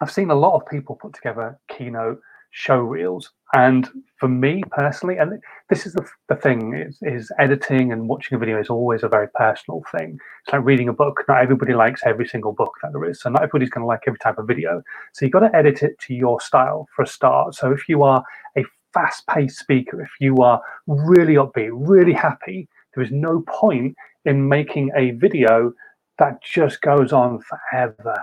I've 0.00 0.12
seen 0.12 0.30
a 0.30 0.34
lot 0.34 0.56
of 0.56 0.66
people 0.66 0.96
put 1.00 1.14
together 1.14 1.58
keynote 1.68 2.20
show 2.52 2.78
reels. 2.78 3.32
And 3.54 3.88
for 4.18 4.28
me 4.28 4.64
personally, 4.72 5.16
and 5.16 5.40
this 5.70 5.86
is 5.86 5.92
the, 5.92 6.04
the 6.28 6.34
thing, 6.34 6.74
is, 6.74 6.98
is 7.02 7.30
editing 7.38 7.92
and 7.92 8.08
watching 8.08 8.34
a 8.34 8.38
video 8.38 8.60
is 8.60 8.68
always 8.68 9.04
a 9.04 9.08
very 9.08 9.28
personal 9.28 9.84
thing. 9.92 10.18
It's 10.42 10.52
like 10.52 10.64
reading 10.64 10.88
a 10.88 10.92
book. 10.92 11.22
Not 11.28 11.40
everybody 11.40 11.72
likes 11.72 12.02
every 12.04 12.26
single 12.26 12.52
book 12.52 12.72
that 12.82 12.92
there 12.92 13.08
is. 13.08 13.20
So 13.20 13.30
not 13.30 13.42
everybody's 13.44 13.70
going 13.70 13.84
to 13.84 13.86
like 13.86 14.02
every 14.08 14.18
type 14.18 14.38
of 14.38 14.48
video. 14.48 14.82
So 15.12 15.24
you've 15.24 15.32
got 15.32 15.40
to 15.40 15.54
edit 15.54 15.84
it 15.84 15.96
to 16.00 16.14
your 16.14 16.40
style 16.40 16.88
for 16.96 17.04
a 17.04 17.06
start. 17.06 17.54
So 17.54 17.70
if 17.70 17.88
you 17.88 18.02
are 18.02 18.24
a 18.58 18.64
fast-paced 18.92 19.56
speaker, 19.56 20.02
if 20.02 20.10
you 20.18 20.36
are 20.38 20.60
really 20.88 21.34
upbeat, 21.34 21.70
really 21.72 22.12
happy, 22.12 22.68
there 22.94 23.04
is 23.04 23.12
no 23.12 23.44
point 23.46 23.94
in 24.24 24.48
making 24.48 24.90
a 24.96 25.12
video 25.12 25.72
that 26.18 26.42
just 26.42 26.80
goes 26.80 27.12
on 27.12 27.40
forever 27.40 28.20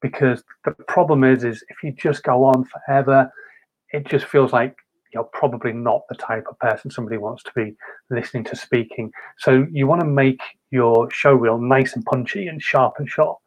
because 0.00 0.42
the 0.64 0.72
problem 0.88 1.24
is 1.24 1.44
is 1.44 1.64
if 1.68 1.76
you 1.82 1.92
just 1.92 2.24
go 2.24 2.44
on 2.44 2.64
forever 2.64 3.32
it 3.92 4.06
just 4.06 4.26
feels 4.26 4.52
like 4.52 4.76
you're 5.12 5.24
probably 5.24 5.72
not 5.72 6.02
the 6.08 6.14
type 6.14 6.46
of 6.50 6.58
person 6.58 6.90
somebody 6.90 7.18
wants 7.18 7.42
to 7.42 7.50
be 7.54 7.74
listening 8.10 8.44
to 8.44 8.56
speaking. 8.56 9.12
So 9.38 9.66
you 9.70 9.86
want 9.86 10.00
to 10.00 10.06
make 10.06 10.40
your 10.70 11.10
show 11.10 11.34
reel 11.34 11.58
nice 11.58 11.94
and 11.94 12.04
punchy 12.04 12.46
and 12.46 12.62
sharp 12.62 12.94
and 12.98 13.08
sharp. 13.08 13.38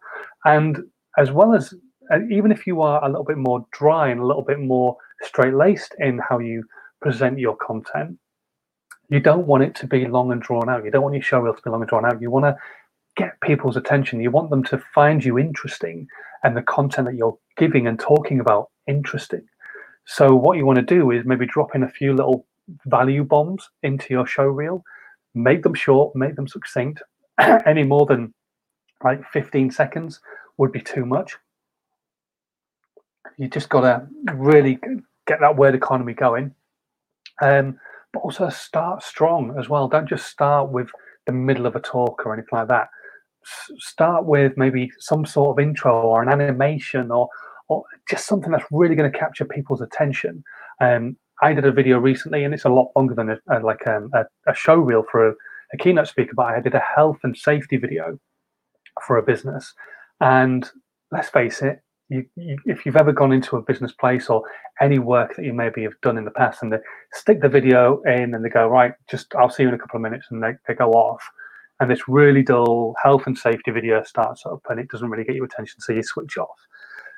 And 0.46 0.80
as 1.18 1.32
well 1.32 1.56
as, 1.56 1.74
even 2.30 2.52
if 2.52 2.68
you 2.68 2.82
are 2.82 3.04
a 3.04 3.08
little 3.08 3.24
bit 3.24 3.38
more 3.38 3.66
dry 3.72 4.10
and 4.10 4.20
a 4.20 4.26
little 4.26 4.44
bit 4.44 4.60
more 4.60 4.96
straight 5.24 5.56
laced 5.56 5.96
in 6.00 6.20
how 6.30 6.40
you 6.40 6.64
present 7.02 7.40
your 7.40 7.56
content, 7.56 8.18
you 9.10 9.20
don't 9.20 9.48
want 9.48 9.64
it 9.64 9.76
to 9.76 9.88
be 9.88 10.06
long 10.06 10.32
and 10.32 10.42
drawn 10.42 10.70
out. 10.70 10.84
You 10.86 10.92
don't 10.92 11.04
want 11.04 11.16
your 11.16 11.24
show 11.24 11.40
reel 11.40 11.56
to 11.56 11.62
be 11.64 11.70
long 11.70 11.82
and 11.82 11.90
drawn 11.90 12.06
out. 12.06 12.22
You 12.22 12.30
want 12.30 12.46
to 12.46 12.58
get 13.16 13.40
people's 13.42 13.78
attention. 13.78 14.20
You 14.20 14.30
want 14.30 14.50
them 14.50 14.64
to 14.66 14.84
find 14.94 15.24
you 15.24 15.40
interesting 15.40 16.08
and 16.44 16.56
the 16.56 16.62
content 16.62 17.08
that 17.08 17.16
you're 17.16 17.38
giving 17.58 17.88
and 17.88 18.00
talking 18.00 18.40
about 18.40 18.70
interesting. 18.88 19.48
So 20.06 20.36
what 20.36 20.58
you 20.58 20.66
want 20.66 20.78
to 20.78 20.84
do 20.84 21.12
is 21.12 21.26
maybe 21.26 21.46
drop 21.46 21.76
in 21.76 21.84
a 21.84 21.90
few 21.90 22.14
little 22.14 22.46
value 22.86 23.24
bombs 23.24 23.70
into 23.84 24.14
your 24.14 24.26
show 24.26 24.46
reel, 24.46 24.84
make 25.34 25.64
them 25.64 25.74
short, 25.74 26.16
make 26.16 26.36
them 26.36 26.48
succinct. 26.48 27.02
Any 27.66 27.84
more 27.84 28.06
than 28.06 28.34
like 29.04 29.28
15 29.32 29.72
seconds 29.72 30.20
would 30.58 30.72
be 30.72 30.82
too 30.82 31.06
much. 31.06 31.38
You 33.38 33.50
just 33.50 33.70
got 33.70 33.82
to 33.82 34.08
really 34.34 34.80
get 35.28 35.40
that 35.42 35.58
word 35.58 35.76
economy 35.76 36.14
going. 36.14 36.54
Um, 37.42 37.78
but 38.14 38.22
also 38.22 38.48
start 38.50 39.04
strong 39.04 39.56
as 39.60 39.68
well. 39.68 39.90
Don't 39.90 40.08
just 40.08 40.28
start 40.28 40.70
with 40.70 40.90
the 41.26 41.34
middle 41.34 41.66
of 41.66 41.76
a 41.76 41.82
talk 41.82 42.26
or 42.26 42.34
anything 42.34 42.48
like 42.54 42.70
that. 42.70 42.88
S- 43.46 43.72
start 43.80 44.26
with 44.26 44.56
maybe 44.56 44.90
some 45.00 45.26
sort 45.26 45.58
of 45.58 45.64
intro 45.64 46.02
or 46.02 46.24
an 46.24 46.30
animation 46.30 47.12
or 47.12 47.12
or 47.12 47.30
just 48.10 48.28
something 48.28 48.52
that's 48.52 48.66
really 48.72 48.96
going 48.96 49.12
to 49.12 49.18
capture 49.18 49.46
people's 49.46 49.82
attention. 49.82 50.44
Um, 50.82 51.18
I 51.42 51.54
did 51.54 51.66
a 51.66 51.72
video 51.72 51.98
recently, 52.00 52.44
and 52.44 52.54
it's 52.54 52.66
a 52.66 52.70
lot 52.70 52.92
longer 52.96 53.16
than 53.16 53.30
a, 53.30 53.38
a 53.50 53.60
like 53.60 53.86
um, 53.88 54.10
a, 54.14 54.26
a, 54.50 54.56
show 54.56 54.76
reel 54.76 55.04
for 55.12 55.30
a, 55.30 55.34
a 55.74 55.78
keynote 55.78 56.08
speaker, 56.08 56.34
but 56.36 56.46
I 56.46 56.62
did 56.62 56.76
a 56.76 56.80
health 56.80 57.18
and 57.24 57.36
safety 57.36 57.78
video 57.78 58.20
for 59.06 59.18
a 59.18 59.24
business. 59.24 59.74
And 60.22 60.70
let's 61.12 61.30
face 61.30 61.62
it, 61.62 61.82
you, 62.10 62.26
you, 62.36 62.58
if 62.66 62.86
you've 62.86 62.96
ever 62.96 63.12
gone 63.12 63.34
into 63.34 63.58
a 63.58 63.62
business 63.62 63.92
place 63.92 64.30
or 64.30 64.44
any 64.82 65.00
work 65.00 65.36
that 65.36 65.46
you 65.46 65.54
maybe 65.54 65.84
have 65.84 66.00
done 66.02 66.18
in 66.18 66.26
the 66.26 66.32
past 66.32 66.62
and 66.62 66.72
they 66.72 66.78
stick 67.14 67.42
the 67.42 67.50
video 67.50 68.02
in 68.04 68.34
and 68.34 68.46
they 68.46 68.50
go, 68.50 68.68
right, 68.68 68.94
just 69.10 69.34
I'll 69.36 69.50
see 69.50 69.64
you 69.64 69.70
in 69.70 69.76
a 69.76 69.80
couple 69.80 69.98
of 69.98 70.04
minutes 70.04 70.28
and 70.30 70.42
they, 70.42 70.54
they 70.68 70.74
go 70.74 70.92
off. 70.92 71.24
And 71.80 71.92
this 71.92 72.08
really 72.08 72.44
dull 72.44 72.96
health 73.04 73.24
and 73.26 73.38
safety 73.38 73.72
video 73.72 74.02
starts 74.04 74.46
up 74.46 74.62
and 74.70 74.80
it 74.80 74.88
doesn't 74.90 75.10
really 75.10 75.26
get 75.26 75.36
your 75.36 75.46
attention. 75.46 75.82
So 75.82 75.94
you 75.94 76.04
switch 76.04 76.38
off. 76.38 76.60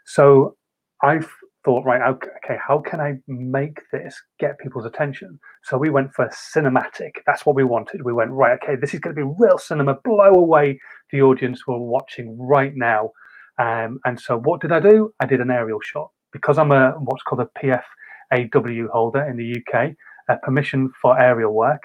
So 0.05 0.55
I've 1.03 1.29
thought, 1.63 1.85
right, 1.85 2.01
okay, 2.01 2.57
how 2.65 2.79
can 2.79 2.99
I 3.01 3.15
make 3.27 3.79
this 3.91 4.19
get 4.39 4.57
people's 4.59 4.85
attention? 4.85 5.39
So 5.63 5.77
we 5.77 5.89
went 5.89 6.13
for 6.13 6.29
cinematic. 6.29 7.11
That's 7.25 7.45
what 7.45 7.55
we 7.55 7.63
wanted. 7.63 8.03
We 8.03 8.13
went, 8.13 8.31
right, 8.31 8.57
okay, 8.63 8.75
this 8.75 8.93
is 8.93 8.99
going 8.99 9.15
to 9.15 9.21
be 9.21 9.35
real 9.37 9.57
cinema, 9.57 9.95
blow 10.03 10.33
away 10.33 10.79
the 11.11 11.21
audience 11.21 11.61
who 11.65 11.73
are 11.73 11.81
watching 11.81 12.37
right 12.39 12.73
now. 12.75 13.11
Um, 13.59 13.99
and 14.05 14.19
so 14.19 14.39
what 14.39 14.61
did 14.61 14.71
I 14.71 14.79
do? 14.79 15.13
I 15.19 15.25
did 15.25 15.41
an 15.41 15.51
aerial 15.51 15.79
shot 15.81 16.09
because 16.31 16.57
I'm 16.57 16.71
a 16.71 16.91
what's 16.91 17.23
called 17.23 17.41
a 17.41 17.49
PFAW 17.59 18.89
holder 18.89 19.23
in 19.27 19.37
the 19.37 19.57
UK, 19.57 19.91
a 20.29 20.37
permission 20.37 20.91
for 21.01 21.19
aerial 21.19 21.53
work. 21.53 21.83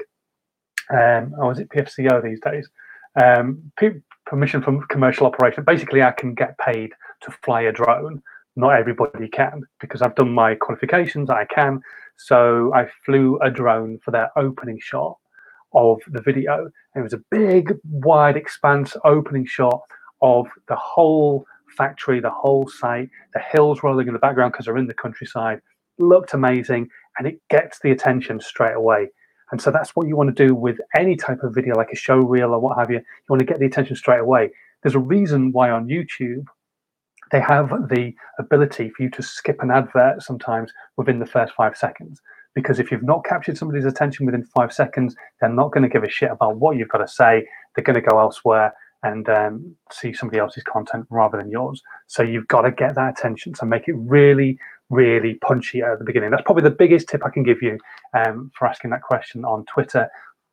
Um, 0.93 1.33
or 1.39 1.53
is 1.53 1.59
it 1.59 1.71
PFCO 1.71 2.23
these 2.23 2.41
days? 2.41 2.69
Um, 3.23 3.73
P- 3.79 4.01
permission 4.27 4.63
from 4.63 4.83
commercial 4.89 5.27
operation. 5.27 5.65
Basically, 5.65 6.03
I 6.03 6.13
can 6.13 6.35
get 6.35 6.59
paid 6.59 6.93
to 7.23 7.31
fly 7.43 7.63
a 7.63 7.73
drone 7.73 8.23
not 8.57 8.77
everybody 8.77 9.29
can 9.29 9.63
because 9.81 10.03
I've 10.03 10.15
done 10.15 10.33
my 10.33 10.55
qualifications. 10.55 11.31
I 11.31 11.45
can. 11.47 11.81
So 12.17 12.73
I 12.75 12.87
flew 13.05 13.39
a 13.41 13.51
drone 13.51 13.99
for 14.05 14.11
their 14.11 14.31
opening 14.37 14.79
shot 14.81 15.17
of 15.75 16.01
the 16.09 16.21
video. 16.21 16.71
And 16.95 17.01
it 17.01 17.03
was 17.03 17.15
a 17.15 17.23
big, 17.31 17.75
wide 17.85 18.37
expanse 18.37 18.97
opening 19.05 19.47
shot 19.47 19.81
of 20.21 20.47
the 20.69 20.77
whole 20.77 21.47
factory, 21.77 22.21
the 22.21 22.31
whole 22.31 22.69
site, 22.69 23.09
the 23.35 23.41
hills 23.41 23.83
rolling 23.83 24.07
in 24.07 24.13
the 24.13 24.19
background 24.19 24.53
because 24.53 24.67
they're 24.67 24.77
in 24.77 24.87
the 24.87 24.95
countryside. 24.95 25.61
Looked 25.99 26.35
amazing 26.35 26.89
and 27.19 27.27
it 27.27 27.41
gets 27.49 27.79
the 27.81 27.91
attention 27.91 28.41
straight 28.41 28.75
away. 28.75 29.09
And 29.51 29.61
so 29.61 29.71
that's 29.71 29.91
what 29.91 30.07
you 30.07 30.17
want 30.17 30.35
to 30.35 30.47
do 30.47 30.55
with 30.55 30.79
any 30.97 31.17
type 31.17 31.43
of 31.43 31.55
video, 31.55 31.75
like 31.75 31.93
a 31.93 31.97
show 31.97 32.17
reel 32.17 32.55
or 32.55 32.59
what 32.59 32.79
have 32.79 32.91
you. 32.91 32.97
You 32.97 33.27
want 33.29 33.41
to 33.41 33.47
get 33.47 33.59
the 33.59 33.67
attention 33.67 33.97
straight 33.97 34.21
away. 34.21 34.51
There's 34.83 34.95
a 34.95 35.01
reason 35.01 35.53
why 35.53 35.71
on 35.71 35.89
YouTube 35.89 36.47
they 37.33 37.41
have 37.41 37.71
the 37.89 38.13
ability 38.39 38.93
for 38.95 39.03
you 39.03 39.11
to 39.11 39.23
skip 39.23 39.57
an 39.61 39.71
advert 39.71 40.23
sometimes 40.23 40.71
within 40.97 41.19
the 41.19 41.27
first 41.27 41.55
five 41.55 41.77
seconds. 41.77 42.21
Because 42.55 42.79
if 42.79 42.93
you've 42.93 43.03
not 43.03 43.25
captured 43.25 43.57
somebody's 43.57 43.87
attention 43.87 44.27
within 44.27 44.45
five 44.45 44.73
seconds, 44.73 45.17
they're 45.41 45.51
not 45.51 45.73
going 45.73 45.83
to 45.83 45.89
give 45.89 46.05
a 46.05 46.11
shit 46.11 46.31
about 46.31 46.59
what 46.59 46.77
you've 46.77 46.91
got 46.91 46.99
to 46.99 47.09
say. 47.09 47.47
They're 47.75 47.85
going 47.85 48.01
to 48.01 48.07
go 48.07 48.21
elsewhere 48.21 48.75
and 49.03 49.29
um, 49.31 49.75
see 49.91 50.13
somebody 50.13 50.39
else's 50.39 50.63
content 50.63 51.07
rather 51.11 51.39
than 51.39 51.51
yours. 51.51 51.83
So 52.07 52.23
you've 52.23 52.49
got 52.49 52.63
to 52.63 52.71
get 52.71 52.95
that 52.95 53.19
attention. 53.19 53.55
So 53.55 53.65
make 53.65 53.89
it 53.89 53.95
really, 53.97 54.59
really 54.91 55.35
punchy 55.35 55.81
at 55.81 55.99
the 55.99 56.05
beginning. 56.05 56.31
That's 56.31 56.43
probably 56.43 56.65
the 56.65 56.77
biggest 56.77 57.09
tip 57.09 57.25
I 57.25 57.31
can 57.31 57.43
give 57.43 57.63
you 57.63 57.79
um, 58.15 58.51
for 58.57 58.69
asking 58.69 58.91
that 58.91 59.03
question 59.03 59.45
on 59.45 59.65
Twitter. 59.65 60.09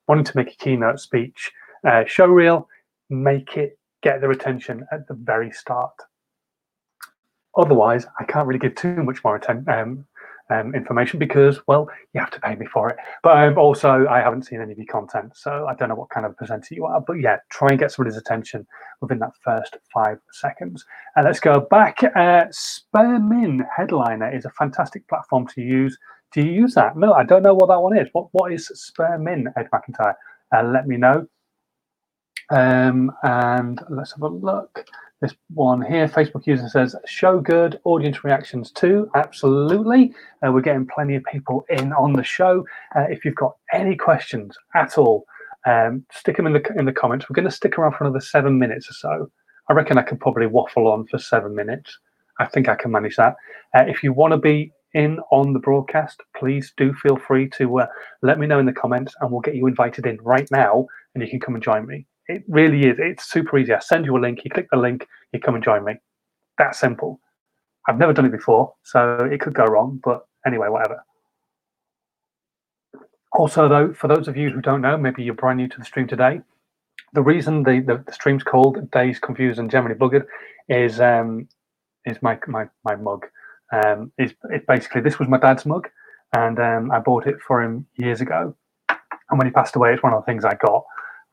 Wanting 0.08 0.24
to 0.24 0.38
make 0.38 0.54
a 0.54 0.56
keynote 0.56 1.00
speech, 1.00 1.52
uh, 1.88 2.06
show 2.08 2.26
reel, 2.26 2.68
make 3.10 3.58
it 3.58 3.78
get 4.02 4.22
their 4.22 4.32
attention 4.32 4.86
at 4.92 5.08
the 5.08 5.13
very 5.13 5.52
start. 5.52 5.94
Otherwise, 7.60 8.08
I 8.19 8.24
can't 8.24 8.48
really 8.48 8.60
give 8.60 8.76
too 8.76 9.04
much 9.04 9.24
more 9.24 9.36
atten- 9.36 9.65
um, 9.69 10.06
um, 10.52 10.74
information 10.74 11.19
because, 11.19 11.60
well, 11.67 11.88
you 12.13 12.19
have 12.19 12.32
to 12.32 12.39
pay 12.39 12.56
me 12.56 12.65
for 12.65 12.89
it. 12.89 12.98
But 13.22 13.38
um, 13.38 13.58
also, 13.58 14.08
I 14.10 14.19
haven't 14.19 14.43
seen 14.48 14.62
any 14.62 14.72
of 14.72 14.78
your 14.78 14.88
content, 14.88 15.34
so 15.36 15.67
I 15.67 15.76
don't 15.76 15.89
know 15.89 15.95
what 15.95 16.10
kind 16.10 16.26
of 16.26 16.36
presenter 16.38 16.74
you 16.74 16.86
are. 16.86 17.02
But 17.02 17.13
yeah, 17.15 17.38
try 17.52 17.69
and 17.69 17.80
get 17.80 17.91
somebody's 17.91 18.17
attention 18.17 18.65
within 19.02 19.19
that 19.19 19.34
first 19.43 19.78
five 19.93 20.17
seconds. 20.32 20.86
And 21.15 21.26
let's 21.26 21.39
go 21.39 21.67
back. 21.69 22.04
Uh, 22.04 22.45
SpareMin 22.52 23.62
Headliner 23.76 24.36
is 24.36 24.45
a 24.45 24.52
fantastic 24.52 25.08
platform 25.08 25.48
to 25.50 25.62
use. 25.62 25.98
Do 26.34 26.41
you 26.41 26.52
use 26.52 26.74
that? 26.76 26.98
No, 26.98 27.13
I 27.13 27.24
don't 27.24 27.43
know 27.43 27.54
what 27.54 27.67
that 27.67 27.80
one 27.82 27.98
is. 27.98 28.08
What 28.13 28.30
What 28.32 28.52
is 28.52 28.72
SpareMin, 29.00 29.45
Ed 29.58 29.69
McIntyre? 29.74 30.15
Uh, 30.56 30.63
let 30.63 30.88
me 30.88 30.98
know. 30.98 31.28
Um, 32.52 33.12
and 33.24 33.82
let's 33.90 34.12
have 34.14 34.22
a 34.22 34.28
look. 34.28 34.86
This 35.22 35.34
one 35.54 35.82
here, 35.82 36.08
Facebook 36.08 36.48
user 36.48 36.70
says, 36.70 36.96
show 37.06 37.42
good, 37.42 37.80
audience 37.84 38.24
reactions 38.24 38.72
too. 38.72 39.10
Absolutely. 39.16 40.14
Uh, 40.46 40.52
we're 40.52 40.62
getting 40.62 40.88
plenty 40.88 41.16
of 41.16 41.24
people 41.26 41.66
in 41.70 41.92
on 41.92 42.14
the 42.14 42.24
show. 42.24 42.66
Uh, 42.96 43.06
if 43.10 43.26
you've 43.26 43.36
got 43.36 43.56
any 43.74 43.98
questions 43.98 44.58
at 44.76 44.98
all, 44.98 45.26
um, 45.66 46.06
stick 46.12 46.38
them 46.38 46.48
in 46.48 46.54
the 46.54 46.74
in 46.78 46.86
the 46.86 46.94
comments. 46.94 47.30
We're 47.30 47.36
going 47.36 47.50
to 47.50 47.56
stick 47.56 47.78
around 47.78 47.94
for 47.96 48.06
another 48.06 48.22
seven 48.22 48.58
minutes 48.58 48.90
or 48.90 48.94
so. 48.94 49.32
I 49.68 49.74
reckon 49.74 49.98
I 49.98 50.04
can 50.04 50.18
probably 50.18 50.48
waffle 50.48 50.88
on 50.88 51.06
for 51.08 51.18
seven 51.18 51.54
minutes. 51.54 52.00
I 52.40 52.46
think 52.46 52.70
I 52.70 52.76
can 52.76 52.92
manage 52.92 53.18
that. 53.18 53.36
Uh, 53.78 53.84
if 53.88 54.02
you 54.02 54.14
want 54.14 54.32
to 54.32 54.38
be 54.38 54.72
in 54.94 55.20
on 55.32 55.54
the 55.54 55.60
broadcast, 55.60 56.22
please 56.36 56.74
do 56.78 56.94
feel 56.94 57.18
free 57.18 57.50
to 57.50 57.82
uh, 57.82 57.88
let 58.22 58.40
me 58.40 58.48
know 58.48 58.60
in 58.60 58.66
the 58.66 58.74
comments 58.74 59.14
and 59.20 59.30
we'll 59.30 59.42
get 59.42 59.56
you 59.56 59.68
invited 59.68 60.06
in 60.06 60.18
right 60.22 60.50
now 60.50 60.88
and 61.14 61.24
you 61.24 61.30
can 61.30 61.40
come 61.40 61.56
and 61.56 61.64
join 61.64 61.86
me. 61.86 62.06
It 62.30 62.44
really 62.48 62.86
is. 62.86 62.98
It's 63.00 63.26
super 63.26 63.58
easy. 63.58 63.74
I 63.74 63.80
send 63.80 64.06
you 64.06 64.15
a 64.15 64.20
link. 64.20 64.46
You 64.46 64.52
click 64.52 64.68
the 64.72 64.78
link. 64.78 65.08
You 65.34 65.39
come 65.39 65.56
and 65.56 65.63
join 65.63 65.84
me. 65.84 65.96
That 66.60 66.76
simple. 66.76 67.20
I've 67.88 67.98
never 67.98 68.13
done 68.13 68.26
it 68.26 68.32
before, 68.32 68.76
so 68.84 69.28
it 69.32 69.42
could 69.42 69.56
go 69.56 69.65
wrong. 69.65 70.00
But 70.04 70.28
anyway, 70.46 70.68
whatever. 70.70 71.04
Also, 73.34 73.68
though, 73.68 73.94
for 73.94 74.08
those 74.08 74.28
of 74.28 74.38
you 74.38 74.52
who 74.52 74.62
don't 74.62 74.82
know, 74.82 74.96
maybe 74.96 75.24
you're 75.24 75.34
brand 75.34 75.58
new 75.58 75.68
to 75.68 75.78
the 75.80 75.86
stream 75.86 76.08
today. 76.08 76.42
The 77.13 77.22
reason 77.24 77.63
the, 77.63 77.80
the, 77.80 78.04
the 78.06 78.13
stream's 78.13 78.44
called 78.44 78.92
Dazed 78.92 79.24
Confused 79.24 79.58
and 79.58 79.72
Generally 79.72 79.96
Buggered 79.96 80.26
is 80.68 81.02
um, 81.02 81.48
is 82.06 82.22
my 82.22 82.38
my 82.48 82.68
my 82.84 82.96
mug. 82.96 83.26
Um, 83.74 84.12
is 84.20 84.34
it 84.52 84.68
basically 84.68 85.02
this 85.02 85.18
was 85.18 85.28
my 85.28 85.39
dad's 85.39 85.65
mug, 85.65 85.89
and 86.36 86.60
um, 86.60 86.92
I 86.92 87.00
bought 87.00 87.26
it 87.26 87.38
for 87.42 87.63
him 87.63 87.88
years 87.96 88.22
ago. 88.22 88.56
And 88.89 89.39
when 89.39 89.48
he 89.48 89.52
passed 89.52 89.76
away, 89.76 89.94
it's 89.94 90.04
one 90.04 90.13
of 90.13 90.22
the 90.22 90.26
things 90.26 90.46
I 90.46 90.54
got 90.56 90.84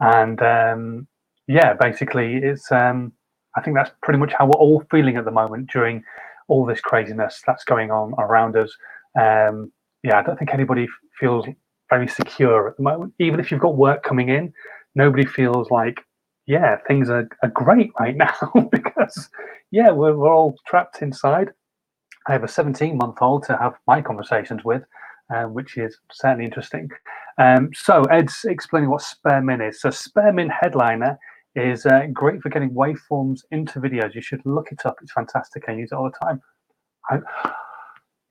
and 0.01 0.41
um, 0.43 1.07
yeah, 1.49 1.75
basically, 1.75 2.37
it's 2.37 2.71
um, 2.73 3.13
I 3.57 3.61
think 3.63 3.77
that's 3.77 3.91
pretty 4.03 4.19
much 4.19 4.33
how 4.37 4.47
we're 4.47 4.61
all 4.61 4.83
feeling 4.91 5.17
at 5.17 5.25
the 5.25 5.31
moment 5.31 5.71
during 5.71 6.03
all 6.49 6.65
this 6.65 6.81
craziness 6.81 7.43
that's 7.47 7.65
going 7.65 7.91
on 7.91 8.15
around 8.19 8.57
us. 8.57 8.75
Um, 9.19 9.73
yeah, 10.03 10.19
I 10.19 10.23
don't 10.23 10.39
think 10.39 10.53
anybody 10.53 10.87
feels 11.19 11.47
very 11.91 12.09
secure 12.09 12.69
at 12.69 12.77
the 12.77 12.83
moment. 12.83 13.15
Even 13.19 13.41
if 13.41 13.51
you've 13.51 13.61
got 13.61 13.77
work 13.77 14.03
coming 14.03 14.29
in, 14.29 14.53
nobody 14.95 15.25
feels 15.25 15.71
like, 15.71 16.01
yeah, 16.47 16.77
things 16.87 17.11
are, 17.11 17.29
are 17.43 17.49
great 17.51 17.91
right 17.99 18.17
now 18.19 18.35
because, 18.71 19.29
yeah, 19.71 19.91
we're, 19.91 20.17
we're 20.17 20.33
all 20.33 20.57
trapped 20.67 21.03
inside. 21.03 21.51
I 22.29 22.33
have 22.33 22.45
a 22.45 22.49
17 22.49 22.97
month 22.97 23.19
old 23.21 23.45
to 23.45 23.57
have 23.57 23.75
my 23.87 24.03
conversations 24.03 24.65
with, 24.65 24.83
um, 25.35 25.55
which 25.55 25.77
is 25.77 25.97
certainly 26.13 26.45
interesting. 26.45 26.89
Um, 27.39 27.71
so 27.75 28.03
Ed's 28.05 28.45
explaining 28.45 28.91
what 28.91 29.03
SpareMin 29.03 29.69
is. 29.69 29.81
So 29.81 29.91
SpareMin 29.91 30.51
Headliner 30.51 31.19
is 31.55 31.87
uh, 31.87 32.07
great 32.13 32.43
for 32.43 32.49
getting 32.49 32.71
waveforms 32.71 33.41
into 33.51 33.81
videos. 33.81 34.15
You 34.15 34.21
should 34.21 34.43
look 34.45 34.73
it 34.73 34.85
up. 34.85 34.97
It's 35.03 35.13
fantastic. 35.13 35.65
I 35.69 35.73
use 35.73 35.91
it 35.93 35.95
all 35.95 36.11
the 36.11 36.27
time. 36.27 36.41
I, 37.11 37.53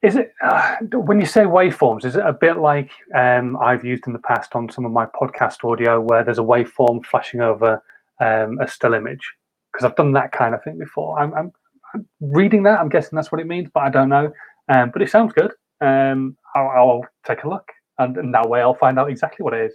is 0.01 0.15
it 0.15 0.33
uh, 0.43 0.75
when 0.93 1.19
you 1.19 1.25
say 1.25 1.41
waveforms? 1.41 2.05
Is 2.05 2.15
it 2.15 2.23
a 2.25 2.33
bit 2.33 2.57
like 2.57 2.91
um, 3.15 3.57
I've 3.57 3.83
used 3.83 4.05
in 4.05 4.13
the 4.13 4.19
past 4.19 4.55
on 4.55 4.69
some 4.69 4.85
of 4.85 4.91
my 4.91 5.05
podcast 5.05 5.69
audio, 5.69 5.99
where 5.99 6.23
there's 6.23 6.37
a 6.37 6.43
waveform 6.43 7.03
flashing 7.05 7.41
over 7.41 7.81
um, 8.19 8.59
a 8.61 8.67
still 8.67 8.93
image? 8.93 9.33
Because 9.71 9.85
I've 9.85 9.95
done 9.95 10.13
that 10.13 10.31
kind 10.31 10.53
of 10.53 10.63
thing 10.63 10.77
before. 10.77 11.19
I'm, 11.19 11.33
I'm, 11.33 11.51
I'm, 11.93 12.07
reading 12.19 12.63
that. 12.63 12.79
I'm 12.79 12.89
guessing 12.89 13.15
that's 13.15 13.31
what 13.31 13.41
it 13.41 13.47
means, 13.47 13.69
but 13.73 13.83
I 13.83 13.89
don't 13.89 14.09
know. 14.09 14.31
Um, 14.69 14.91
but 14.91 15.01
it 15.01 15.09
sounds 15.09 15.33
good. 15.33 15.51
Um, 15.81 16.37
I'll, 16.55 16.69
I'll, 16.69 17.05
take 17.25 17.43
a 17.43 17.49
look 17.49 17.67
and, 17.99 18.17
and 18.17 18.33
that 18.33 18.49
way 18.49 18.61
I'll 18.61 18.73
find 18.75 18.99
out 18.99 19.09
exactly 19.09 19.43
what 19.43 19.53
it 19.53 19.65
is. 19.65 19.73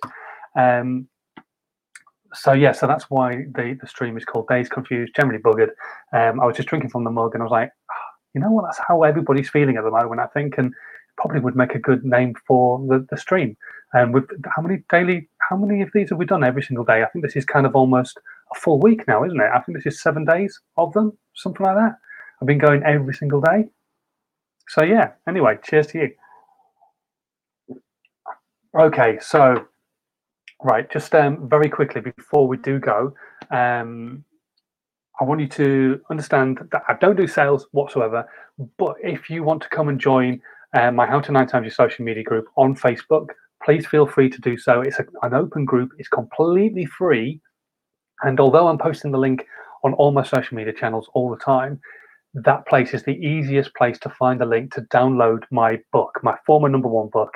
Um, 0.57 1.09
so 2.33 2.53
yeah, 2.53 2.73
so 2.73 2.87
that's 2.87 3.05
why 3.11 3.45
the, 3.55 3.77
the 3.81 3.87
stream 3.87 4.17
is 4.17 4.25
called 4.25 4.47
Dazed 4.49 4.71
Confused, 4.71 5.15
generally 5.17 5.43
buggered. 5.43 5.71
Um, 6.13 6.41
I 6.41 6.47
was 6.47 6.57
just 6.57 6.69
drinking 6.69 6.91
from 6.91 7.05
the 7.05 7.11
mug 7.11 7.35
and 7.35 7.43
I 7.43 7.45
was 7.45 7.51
like, 7.51 7.71
oh, 7.91 7.95
you 8.35 8.41
know 8.41 8.51
what, 8.51 8.65
that's 8.65 8.81
how 8.87 9.03
everybody's 9.03 9.51
feeling 9.51 9.77
at 9.77 9.85
the 9.85 9.91
moment, 9.91 10.21
I 10.21 10.27
think, 10.27 10.57
and 10.59 10.73
probably 11.17 11.41
would 11.41 11.57
make 11.57 11.75
a 11.75 11.79
good 11.79 12.05
name 12.05 12.35
for 12.47 12.79
the, 12.87 13.07
the 13.11 13.17
stream. 13.17 13.57
And 13.93 14.05
um, 14.05 14.13
with 14.13 14.25
how 14.55 14.63
many 14.63 14.85
daily, 14.89 15.29
how 15.49 15.57
many 15.57 15.83
of 15.83 15.91
these 15.93 16.11
have 16.11 16.19
we 16.19 16.25
done 16.25 16.45
every 16.45 16.63
single 16.63 16.85
day? 16.85 17.03
I 17.03 17.07
think 17.07 17.25
this 17.25 17.35
is 17.35 17.45
kind 17.45 17.67
of 17.67 17.75
almost 17.75 18.19
a 18.55 18.59
full 18.59 18.79
week 18.79 19.07
now, 19.09 19.25
isn't 19.25 19.41
it? 19.41 19.51
I 19.53 19.61
think 19.61 19.77
this 19.77 19.93
is 19.93 20.01
seven 20.01 20.25
days 20.25 20.61
of 20.77 20.93
them, 20.93 21.19
something 21.35 21.67
like 21.67 21.77
that. 21.77 21.97
I've 22.41 22.47
been 22.47 22.59
going 22.59 22.83
every 22.85 23.15
single 23.15 23.41
day. 23.41 23.65
So 24.69 24.85
yeah, 24.85 25.11
anyway, 25.29 25.59
cheers 25.65 25.89
to 25.89 25.99
you. 25.99 26.11
Okay, 28.79 29.19
so 29.21 29.67
right, 30.63 30.89
just 30.93 31.13
um, 31.15 31.49
very 31.49 31.69
quickly 31.69 32.01
before 32.01 32.47
we 32.47 32.57
do 32.59 32.79
go, 32.79 33.13
um, 33.51 34.25
I 35.21 35.25
want 35.25 35.41
you 35.41 35.49
to 35.49 36.01
understand 36.09 36.61
that 36.71 36.83
I 36.89 36.95
don't 36.95 37.17
do 37.17 37.27
sales 37.27 37.67
whatsoever. 37.73 38.25
But 38.79 38.95
if 39.03 39.29
you 39.29 39.43
want 39.43 39.63
to 39.63 39.69
come 39.71 39.89
and 39.89 39.99
join 39.99 40.41
uh, 40.79 40.93
my 40.93 41.05
How 41.05 41.21
to 41.21 41.33
Nine 41.33 41.49
Times 41.49 41.65
Your 41.65 41.73
Social 41.73 42.05
Media 42.05 42.23
group 42.23 42.47
on 42.57 42.77
Facebook, 42.77 43.31
please 43.65 43.87
feel 43.87 44.07
free 44.07 44.31
to 44.31 44.41
do 44.41 44.57
so. 44.57 44.83
It's 44.83 45.01
a, 45.01 45.07
an 45.23 45.35
open 45.35 45.65
group, 45.65 45.91
it's 45.99 46.09
completely 46.09 46.87
free. 46.87 47.41
And 48.23 48.39
although 48.39 48.69
I'm 48.69 48.79
posting 48.79 49.11
the 49.11 49.19
link 49.19 49.45
on 49.83 49.95
all 49.95 50.13
my 50.13 50.23
social 50.23 50.57
media 50.57 50.73
channels 50.73 51.11
all 51.15 51.29
the 51.29 51.43
time, 51.43 51.81
that 52.35 52.67
place 52.69 52.95
is 52.95 53.03
the 53.03 53.19
easiest 53.19 53.75
place 53.75 53.99
to 53.99 54.11
find 54.11 54.41
the 54.41 54.47
link 54.47 54.73
to 54.75 54.83
download 54.83 55.43
my 55.51 55.81
book, 55.93 56.21
my 56.23 56.37
former 56.47 56.69
number 56.69 56.89
one 56.89 57.09
book. 57.09 57.33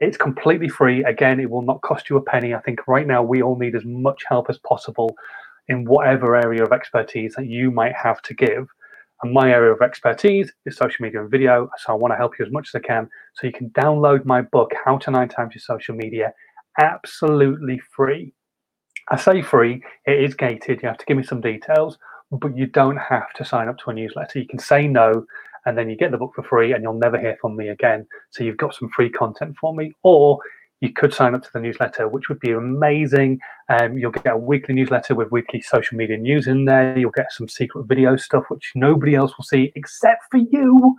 It's 0.00 0.16
completely 0.16 0.68
free. 0.68 1.02
Again, 1.04 1.40
it 1.40 1.48
will 1.48 1.62
not 1.62 1.80
cost 1.80 2.10
you 2.10 2.16
a 2.16 2.22
penny. 2.22 2.54
I 2.54 2.60
think 2.60 2.86
right 2.86 3.06
now 3.06 3.22
we 3.22 3.42
all 3.42 3.56
need 3.56 3.74
as 3.74 3.84
much 3.84 4.22
help 4.28 4.50
as 4.50 4.58
possible 4.58 5.16
in 5.68 5.84
whatever 5.84 6.36
area 6.36 6.62
of 6.62 6.72
expertise 6.72 7.34
that 7.36 7.46
you 7.46 7.70
might 7.70 7.94
have 7.94 8.20
to 8.22 8.34
give. 8.34 8.68
And 9.22 9.32
my 9.32 9.50
area 9.50 9.72
of 9.72 9.80
expertise 9.80 10.52
is 10.66 10.76
social 10.76 11.02
media 11.02 11.22
and 11.22 11.30
video. 11.30 11.70
So 11.78 11.92
I 11.92 11.96
want 11.96 12.12
to 12.12 12.16
help 12.16 12.38
you 12.38 12.44
as 12.44 12.52
much 12.52 12.68
as 12.74 12.78
I 12.78 12.86
can. 12.86 13.08
So 13.34 13.46
you 13.46 13.52
can 13.52 13.70
download 13.70 14.26
my 14.26 14.42
book, 14.42 14.72
How 14.84 14.98
to 14.98 15.10
Nine 15.10 15.28
Times 15.28 15.54
Your 15.54 15.62
Social 15.62 15.94
Media, 15.94 16.34
absolutely 16.78 17.80
free. 17.90 18.34
I 19.08 19.16
say 19.16 19.40
free, 19.40 19.82
it 20.04 20.22
is 20.22 20.34
gated. 20.34 20.82
You 20.82 20.88
have 20.88 20.98
to 20.98 21.06
give 21.06 21.16
me 21.16 21.22
some 21.22 21.40
details, 21.40 21.96
but 22.30 22.56
you 22.56 22.66
don't 22.66 22.98
have 22.98 23.32
to 23.34 23.44
sign 23.44 23.68
up 23.68 23.78
to 23.78 23.90
a 23.90 23.94
newsletter. 23.94 24.40
You 24.40 24.48
can 24.48 24.58
say 24.58 24.86
no, 24.86 25.24
and 25.66 25.76
then 25.76 25.90
you 25.90 25.96
get 25.96 26.12
the 26.12 26.18
book 26.18 26.32
for 26.34 26.42
free, 26.42 26.72
and 26.72 26.82
you'll 26.82 26.94
never 26.94 27.18
hear 27.18 27.36
from 27.40 27.56
me 27.56 27.68
again. 27.68 28.06
So 28.30 28.44
you've 28.44 28.56
got 28.56 28.74
some 28.74 28.88
free 28.94 29.10
content 29.10 29.56
for 29.60 29.74
me. 29.74 29.92
Or 30.02 30.38
you 30.80 30.92
could 30.92 31.12
sign 31.12 31.34
up 31.34 31.42
to 31.42 31.48
the 31.52 31.60
newsletter, 31.60 32.06
which 32.06 32.28
would 32.28 32.40
be 32.40 32.52
amazing. 32.52 33.40
Um, 33.68 33.96
you'll 33.96 34.10
get 34.10 34.26
a 34.26 34.36
weekly 34.36 34.74
newsletter 34.74 35.14
with 35.14 35.30
weekly 35.30 35.60
social 35.60 35.96
media 35.96 36.18
news 36.18 36.46
in 36.46 36.66
there. 36.66 36.98
You'll 36.98 37.10
get 37.10 37.32
some 37.32 37.48
secret 37.48 37.86
video 37.86 38.16
stuff, 38.16 38.44
which 38.48 38.72
nobody 38.74 39.14
else 39.14 39.36
will 39.36 39.44
see 39.44 39.72
except 39.74 40.24
for 40.30 40.38
you. 40.38 40.96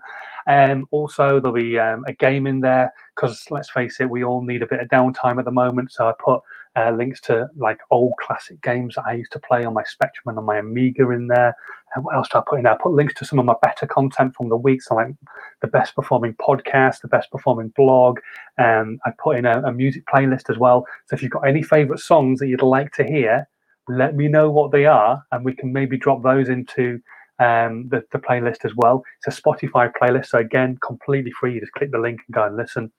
Um, 0.47 0.87
also, 0.91 1.39
there'll 1.39 1.55
be 1.55 1.77
um, 1.77 2.03
a 2.07 2.13
game 2.13 2.47
in 2.47 2.59
there 2.59 2.91
because 3.15 3.45
let's 3.51 3.69
face 3.69 3.99
it, 3.99 4.09
we 4.09 4.23
all 4.23 4.41
need 4.41 4.63
a 4.63 4.67
bit 4.67 4.79
of 4.79 4.87
downtime 4.87 5.37
at 5.37 5.45
the 5.45 5.51
moment. 5.51 5.91
So 5.91 6.07
I 6.07 6.13
put 6.17 6.41
uh, 6.77 6.91
links 6.91 7.19
to 7.21 7.47
like 7.57 7.79
old 7.89 8.13
classic 8.21 8.61
games 8.61 8.95
that 8.95 9.05
I 9.07 9.13
used 9.13 9.31
to 9.31 9.39
play 9.39 9.65
on 9.65 9.73
my 9.73 9.83
Spectrum 9.83 10.25
and 10.27 10.37
on 10.37 10.45
my 10.45 10.59
Amiga 10.59 11.09
in 11.09 11.27
there. 11.27 11.55
And 11.95 12.03
what 12.03 12.15
else 12.15 12.29
do 12.29 12.37
I 12.37 12.43
put 12.47 12.57
in 12.57 12.63
there? 12.63 12.73
I 12.73 12.77
put 12.77 12.93
links 12.93 13.15
to 13.15 13.25
some 13.25 13.39
of 13.39 13.45
my 13.45 13.55
better 13.61 13.87
content 13.87 14.35
from 14.35 14.49
the 14.49 14.57
week, 14.57 14.81
so 14.83 14.95
like 14.95 15.15
the 15.61 15.67
best 15.67 15.95
performing 15.95 16.35
podcast, 16.35 17.01
the 17.01 17.07
best 17.07 17.31
performing 17.31 17.73
blog. 17.75 18.19
And 18.57 18.99
I 19.05 19.11
put 19.17 19.37
in 19.37 19.45
a, 19.45 19.61
a 19.61 19.71
music 19.71 20.03
playlist 20.05 20.49
as 20.49 20.57
well. 20.57 20.85
So 21.07 21.15
if 21.15 21.23
you've 21.23 21.31
got 21.31 21.47
any 21.47 21.63
favorite 21.63 21.99
songs 21.99 22.39
that 22.39 22.47
you'd 22.47 22.61
like 22.61 22.91
to 22.93 23.03
hear, 23.03 23.47
let 23.87 24.15
me 24.15 24.27
know 24.27 24.51
what 24.51 24.71
they 24.71 24.85
are, 24.85 25.23
and 25.31 25.45
we 25.45 25.55
can 25.55 25.71
maybe 25.71 25.97
drop 25.97 26.21
those 26.21 26.49
into 26.49 26.99
um, 27.39 27.87
the, 27.89 28.03
the 28.11 28.19
playlist 28.19 28.65
as 28.65 28.75
well. 28.75 29.03
It's 29.25 29.37
a 29.37 29.41
Spotify 29.41 29.91
playlist, 29.99 30.27
so 30.27 30.39
again, 30.39 30.77
completely 30.85 31.31
free. 31.31 31.53
You 31.55 31.61
just 31.61 31.71
click 31.71 31.91
the 31.91 31.99
link 31.99 32.19
and 32.27 32.35
go 32.35 32.43
and 32.43 32.57
listen. 32.57 32.91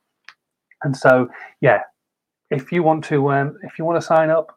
And 0.83 0.97
so, 0.97 1.29
yeah, 1.61 1.83
if 2.51 2.73
you 2.73 2.83
want 2.83 3.05
to 3.05 3.31
um, 3.31 3.59
if 3.63 3.79
you 3.79 3.85
want 3.85 4.01
to 4.01 4.07
sign 4.07 4.31
up 4.31 4.55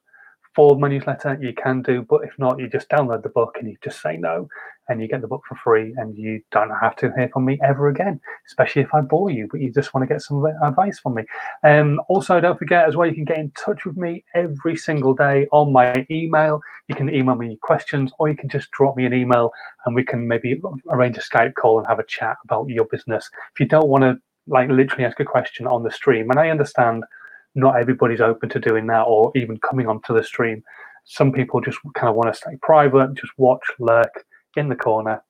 for 0.54 0.77
my 0.77 0.89
newsletter, 0.89 1.38
you 1.41 1.54
can 1.54 1.82
do. 1.82 2.06
But 2.10 2.25
if 2.25 2.38
not, 2.38 2.60
you 2.60 2.67
just 2.67 2.89
download 2.89 3.23
the 3.23 3.30
book 3.30 3.56
and 3.58 3.69
you 3.69 3.77
just 3.82 4.01
say 4.01 4.17
no, 4.17 4.49
and 4.89 5.01
you 5.01 5.08
get 5.08 5.21
the 5.21 5.27
book 5.27 5.43
for 5.47 5.56
free, 5.56 5.93
and 5.97 6.17
you 6.17 6.41
don't 6.51 6.71
have 6.82 6.95
to 6.97 7.12
hear 7.15 7.30
from 7.32 7.45
me 7.45 7.58
ever 7.63 7.88
again. 7.88 8.19
Especially 8.47 8.82
if 8.82 8.93
I 8.93 9.01
bore 9.01 9.30
you, 9.30 9.47
but 9.49 9.62
you 9.62 9.71
just 9.71 9.93
want 9.93 10.08
to 10.08 10.13
get 10.13 10.21
some 10.21 10.43
advice 10.62 10.99
from 10.99 11.15
me. 11.15 11.23
Um, 11.63 12.01
also, 12.10 12.39
don't 12.41 12.60
forget 12.60 12.86
as 12.86 12.97
well, 12.97 13.08
you 13.08 13.15
can 13.15 13.23
get 13.23 13.38
in 13.38 13.51
touch 13.51 13.86
with 13.86 13.95
me 13.95 14.25
every 14.36 14.75
single 14.75 15.13
day 15.13 15.47
on 15.51 15.71
my 15.71 16.06
email. 16.12 16.62
You 16.88 16.95
can 16.95 17.13
email 17.13 17.36
me 17.36 17.58
questions, 17.62 18.12
or 18.19 18.27
you 18.27 18.36
can 18.36 18.49
just 18.49 18.71
drop 18.71 18.97
me 18.97 19.06
an 19.06 19.13
email, 19.13 19.51
and 19.86 19.95
we 19.95 20.04
can 20.04 20.27
maybe 20.27 20.62
arrange 20.89 21.17
a 21.17 21.21
Skype 21.21 21.54
call 21.54 21.77
and 21.77 21.88
have 21.88 21.99
a 21.99 22.06
chat 22.06 22.36
about 22.43 22.67
your 22.67 22.86
business. 22.86 23.30
If 23.54 23.60
you 23.62 23.67
don't 23.67 23.88
want 23.88 24.04
to 24.04 24.17
like 24.47 24.69
literally 24.69 25.06
ask 25.06 25.19
a 25.21 25.25
question 25.25 25.65
on 25.67 25.84
the 25.84 25.91
stream, 25.91 26.30
and 26.30 26.39
I 26.39 26.49
understand 26.49 27.06
not 27.55 27.79
everybody's 27.79 28.21
open 28.21 28.49
to 28.49 28.59
doing 28.59 28.87
that 28.87 29.03
or 29.03 29.31
even 29.35 29.57
coming 29.59 29.87
onto 29.87 30.13
the 30.13 30.23
stream. 30.23 30.63
Some 31.05 31.31
people 31.31 31.61
just 31.61 31.79
kind 31.95 32.09
of 32.09 32.15
want 32.15 32.33
to 32.33 32.37
stay 32.37 32.57
private, 32.61 33.13
just 33.15 33.33
watch, 33.37 33.63
lurk 33.79 34.25
in 34.55 34.69
the 34.69 34.75
corner, 34.75 35.23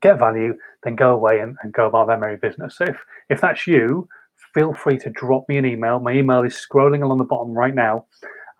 get 0.00 0.18
value, 0.18 0.54
then 0.82 0.96
go 0.96 1.12
away 1.12 1.40
and, 1.40 1.56
and 1.62 1.72
go 1.72 1.86
about 1.86 2.06
their 2.06 2.18
merry 2.18 2.36
business. 2.36 2.76
So 2.78 2.84
if, 2.84 2.96
if 3.28 3.40
that's 3.40 3.66
you, 3.66 4.08
feel 4.54 4.72
free 4.72 4.98
to 4.98 5.10
drop 5.10 5.44
me 5.48 5.58
an 5.58 5.66
email. 5.66 6.00
My 6.00 6.12
email 6.12 6.42
is 6.42 6.54
scrolling 6.54 7.02
along 7.02 7.18
the 7.18 7.24
bottom 7.24 7.52
right 7.52 7.74
now. 7.74 8.06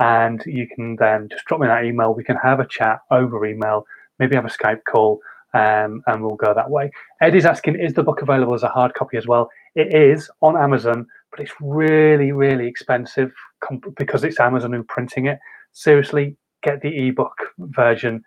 And 0.00 0.42
you 0.44 0.66
can 0.74 0.96
then 0.96 1.28
just 1.30 1.44
drop 1.44 1.60
me 1.60 1.68
that 1.68 1.84
email. 1.84 2.14
We 2.14 2.24
can 2.24 2.36
have 2.36 2.58
a 2.60 2.66
chat 2.66 2.98
over 3.10 3.46
email, 3.46 3.86
maybe 4.18 4.34
have 4.34 4.44
a 4.44 4.48
Skype 4.48 4.80
call, 4.90 5.20
um, 5.54 6.02
and 6.06 6.20
we'll 6.20 6.34
go 6.34 6.52
that 6.52 6.68
way. 6.68 6.90
Eddie's 7.22 7.46
asking, 7.46 7.76
is 7.76 7.94
the 7.94 8.02
book 8.02 8.20
available 8.20 8.54
as 8.54 8.64
a 8.64 8.68
hard 8.68 8.92
copy 8.94 9.16
as 9.16 9.28
well? 9.28 9.48
It 9.76 9.94
is 9.94 10.28
on 10.42 10.56
Amazon, 10.56 11.06
but 11.34 11.42
it's 11.42 11.54
really, 11.60 12.30
really 12.30 12.68
expensive 12.68 13.32
because 13.96 14.22
it's 14.22 14.38
Amazon 14.38 14.72
who 14.72 14.84
printing 14.84 15.26
it. 15.26 15.40
Seriously, 15.72 16.36
get 16.62 16.80
the 16.80 17.08
ebook 17.08 17.34
version; 17.58 18.22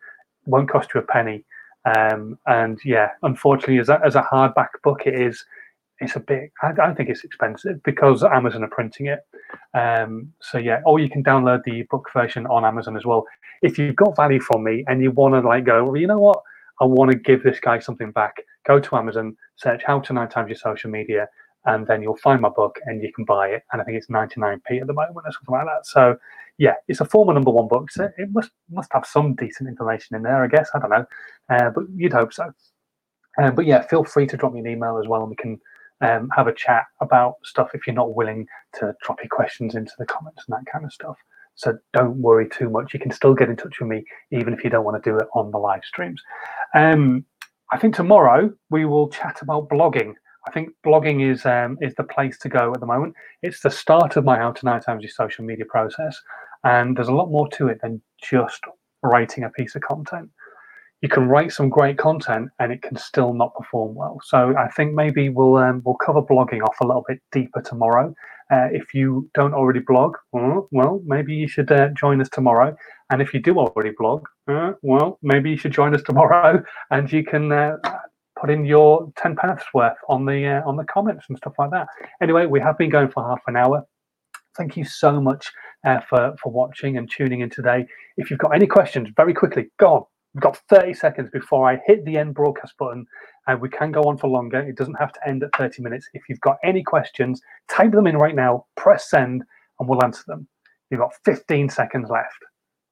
won't 0.46 0.70
cost 0.70 0.90
you 0.94 1.00
a 1.00 1.04
penny. 1.04 1.46
Um, 1.86 2.38
and 2.48 2.78
yeah, 2.84 3.12
unfortunately, 3.24 3.80
as 3.80 3.88
a, 3.88 4.02
as 4.06 4.16
a 4.16 4.28
hardback 4.30 4.68
book, 4.84 5.04
it 5.06 5.20
is. 5.20 5.46
It's 6.00 6.18
a 6.18 6.20
bit. 6.20 6.52
I, 6.62 6.74
I 6.84 6.94
think 6.94 7.08
it's 7.10 7.24
expensive 7.24 7.82
because 7.84 8.24
Amazon 8.24 8.66
are 8.66 8.70
printing 8.70 9.06
it. 9.08 9.20
Um, 9.74 10.34
so 10.42 10.58
yeah, 10.58 10.82
or 10.86 11.00
you 11.00 11.10
can 11.10 11.24
download 11.24 11.64
the 11.64 11.84
book 11.84 12.10
version 12.14 12.46
on 12.48 12.66
Amazon 12.66 12.98
as 12.98 13.06
well. 13.06 13.26
If 13.62 13.80
you've 13.80 13.96
got 13.96 14.18
value 14.18 14.42
from 14.42 14.66
me 14.66 14.84
and 14.88 15.02
you 15.02 15.12
want 15.12 15.34
to 15.34 15.48
like 15.48 15.64
go, 15.64 15.86
well, 15.86 15.96
you 15.96 16.08
know 16.08 16.20
what, 16.20 16.40
I 16.82 16.86
want 16.86 17.12
to 17.12 17.18
give 17.18 17.42
this 17.42 17.60
guy 17.60 17.80
something 17.80 18.12
back. 18.12 18.36
Go 18.68 18.80
to 18.80 18.96
Amazon, 18.98 19.38
search 19.56 19.82
"How 19.84 20.00
to 20.02 20.14
Nine 20.14 20.30
Times 20.30 20.50
Your 20.50 20.58
Social 20.58 20.92
Media," 20.92 21.28
and 21.68 21.88
then 21.88 22.02
you'll 22.02 22.18
find 22.18 22.42
my 22.42 22.50
book 22.50 22.80
and 22.86 23.04
you 23.04 23.14
can 23.14 23.26
buy 23.26 23.50
it. 23.50 23.64
And 23.72 23.82
I 23.82 23.86
think 23.86 23.98
it's 23.98 24.08
99p 24.08 24.82
at 24.82 24.88
the 24.88 24.94
moment 24.94 25.26
or 25.26 25.32
something 25.32 25.54
like 25.54 25.68
that. 25.68 25.86
So 25.86 26.18
yeah, 26.58 26.76
it's 26.88 27.02
a 27.02 27.06
former 27.06 27.34
number 27.34 27.52
one 27.52 27.68
book. 27.68 27.92
So 27.92 28.10
it 28.18 28.30
must 28.32 28.52
must 28.72 28.92
have 28.94 29.06
some 29.06 29.36
decent 29.36 29.70
information 29.70 30.16
in 30.16 30.24
there, 30.24 30.44
I 30.44 30.48
guess. 30.48 30.70
I 30.74 30.80
don't 30.80 30.90
know, 30.92 31.06
uh, 31.50 31.70
but 31.70 31.86
you'd 31.96 32.14
hope 32.14 32.34
so. 32.34 32.52
Um, 33.42 33.56
but 33.56 33.66
yeah, 33.68 33.84
feel 33.84 34.04
free 34.04 34.28
to 34.28 34.38
drop 34.38 34.54
me 34.54 34.62
an 34.62 34.68
email 34.68 35.00
as 35.02 35.08
well, 35.08 35.22
and 35.22 35.30
we 35.30 35.36
can 35.36 35.60
um, 36.02 36.30
have 36.36 36.48
a 36.48 36.54
chat 36.54 36.86
about 37.02 37.36
stuff 37.44 37.72
if 37.74 37.86
you're 37.88 37.96
not 37.96 38.16
willing 38.16 38.48
to 38.80 38.96
drop 39.04 39.20
your 39.22 39.30
questions 39.30 39.76
into 39.76 39.94
the 40.00 40.06
comments 40.06 40.44
and 40.48 40.58
that 40.58 40.72
kind 40.72 40.86
of 40.86 40.94
stuff. 40.94 41.18
So 41.56 41.78
don't 41.94 42.18
worry 42.18 42.48
too 42.50 42.70
much. 42.70 42.94
You 42.94 43.00
can 43.00 43.12
still 43.12 43.34
get 43.34 43.50
in 43.50 43.56
touch 43.56 43.80
with 43.80 43.90
me 43.90 44.06
even 44.32 44.54
if 44.54 44.64
you 44.64 44.70
don't 44.70 44.86
want 44.86 45.02
to 45.04 45.10
do 45.10 45.18
it 45.18 45.28
on 45.34 45.52
the 45.52 45.58
live 45.58 45.84
streams. 45.84 46.22
Um, 46.76 47.26
I 47.72 47.78
think 47.78 47.96
tomorrow 47.96 48.52
we 48.70 48.86
will 48.86 49.10
chat 49.10 49.40
about 49.42 49.70
blogging. 49.70 50.14
I 50.48 50.52
think 50.52 50.70
blogging 50.86 51.30
is 51.30 51.46
um, 51.46 51.78
is 51.82 51.94
the 51.96 52.04
place 52.04 52.38
to 52.40 52.50
go 52.50 52.72
at 52.74 52.80
the 52.80 52.86
moment. 52.86 53.14
It's 53.42 53.60
the 53.60 53.70
start 53.70 54.16
of 54.16 54.24
my 54.24 54.38
to 54.38 54.66
Nine 54.66 54.82
Times 54.82 55.04
Your 55.04 55.10
Social 55.10 55.44
Media 55.44 55.66
process, 55.66 56.18
and 56.64 56.96
there's 56.96 57.10
a 57.10 57.14
lot 57.14 57.30
more 57.30 57.50
to 57.50 57.68
it 57.68 57.80
than 57.82 58.02
just 58.22 58.62
writing 59.04 59.44
a 59.44 59.50
piece 59.50 59.76
of 59.76 59.82
content. 59.82 60.30
You 61.02 61.10
can 61.10 61.28
write 61.28 61.52
some 61.52 61.70
great 61.70 61.98
content, 61.98 62.50
and 62.60 62.72
it 62.72 62.82
can 62.82 62.96
still 62.96 63.34
not 63.34 63.54
perform 63.56 63.94
well. 63.94 64.20
So 64.24 64.56
I 64.58 64.70
think 64.70 64.94
maybe 64.94 65.28
we'll 65.30 65.58
um, 65.58 65.82
we'll 65.84 65.96
cover 65.96 66.22
blogging 66.22 66.64
off 66.64 66.80
a 66.82 66.88
little 66.88 67.04
bit 67.08 67.20
deeper 67.34 67.62
tomorrow. 67.62 68.16
Uh, 68.50 68.70
if 68.72 68.94
you 68.94 69.30
don't 69.34 69.54
already 69.54 69.82
blog, 69.82 70.16
well, 70.32 70.70
well 70.72 71.02
maybe 71.06 71.34
you 71.36 71.50
should 71.50 71.70
uh, 71.70 71.90
join 71.90 72.22
us 72.22 72.30
tomorrow. 72.30 72.74
And 73.10 73.22
if 73.22 73.34
you 73.34 73.42
do 73.42 73.58
already 73.60 73.92
blog, 73.98 74.26
uh, 74.48 74.74
well, 74.82 75.20
maybe 75.22 75.50
you 75.50 75.58
should 75.58 75.74
join 75.74 75.94
us 75.94 76.02
tomorrow, 76.06 76.64
and 76.90 77.12
you 77.12 77.26
can 77.26 77.52
uh, 77.52 77.76
put 78.40 78.50
in 78.50 78.66
your 78.66 79.12
10 79.18 79.36
paths 79.36 79.66
worth 79.74 79.98
on 80.10 80.26
the 80.26 80.46
uh, 80.46 80.68
on 80.68 80.76
the 80.76 80.84
comments 80.86 81.26
and 81.30 81.38
stuff 81.38 81.54
like 81.58 81.72
that. 81.72 81.88
Anyway 82.22 82.46
we 82.46 82.60
have 82.60 82.78
been 82.78 82.90
going 82.90 83.10
for 83.10 83.24
half 83.24 83.42
an 83.48 83.56
hour. 83.56 83.84
Thank 84.58 84.76
you 84.76 84.86
so 84.86 85.22
much 85.22 85.52
uh, 85.86 86.00
for 86.02 86.36
for 86.42 86.52
watching 86.52 86.98
and 86.98 87.10
tuning 87.10 87.42
in 87.42 87.50
today. 87.50 87.86
If 88.18 88.30
you've 88.30 88.40
got 88.40 88.56
any 88.56 88.68
questions 88.68 89.10
very 89.16 89.34
quickly 89.34 89.70
go 89.80 89.94
on. 89.94 90.04
We've 90.34 90.44
got 90.44 90.58
30 90.70 90.94
seconds 90.94 91.30
before 91.32 91.68
i 91.68 91.80
hit 91.88 92.06
the 92.06 92.18
end 92.18 92.36
broadcast 92.36 92.78
button 92.78 93.08
and 93.48 93.60
we 93.60 93.70
can 93.70 93.92
go 93.92 94.02
on 94.04 94.18
for 94.18 94.28
longer. 94.28 94.60
It 94.60 94.78
doesn't 94.78 94.94
have 94.96 95.12
to 95.14 95.28
end 95.28 95.42
at 95.42 95.56
30 95.58 95.82
minutes. 95.82 96.08
If 96.14 96.24
you've 96.30 96.42
got 96.42 96.58
any 96.64 96.84
questions 96.84 97.42
type 97.70 97.92
them 97.92 98.08
in 98.08 98.18
right 98.18 98.36
now 98.36 98.66
press 98.76 99.10
send 99.10 99.44
and 99.80 99.90
we'll 99.90 100.04
answer 100.04 100.24
them. 100.28 100.48
You've 100.90 101.00
got 101.00 101.14
15 101.26 101.70
seconds 101.70 102.10
left 102.10 102.38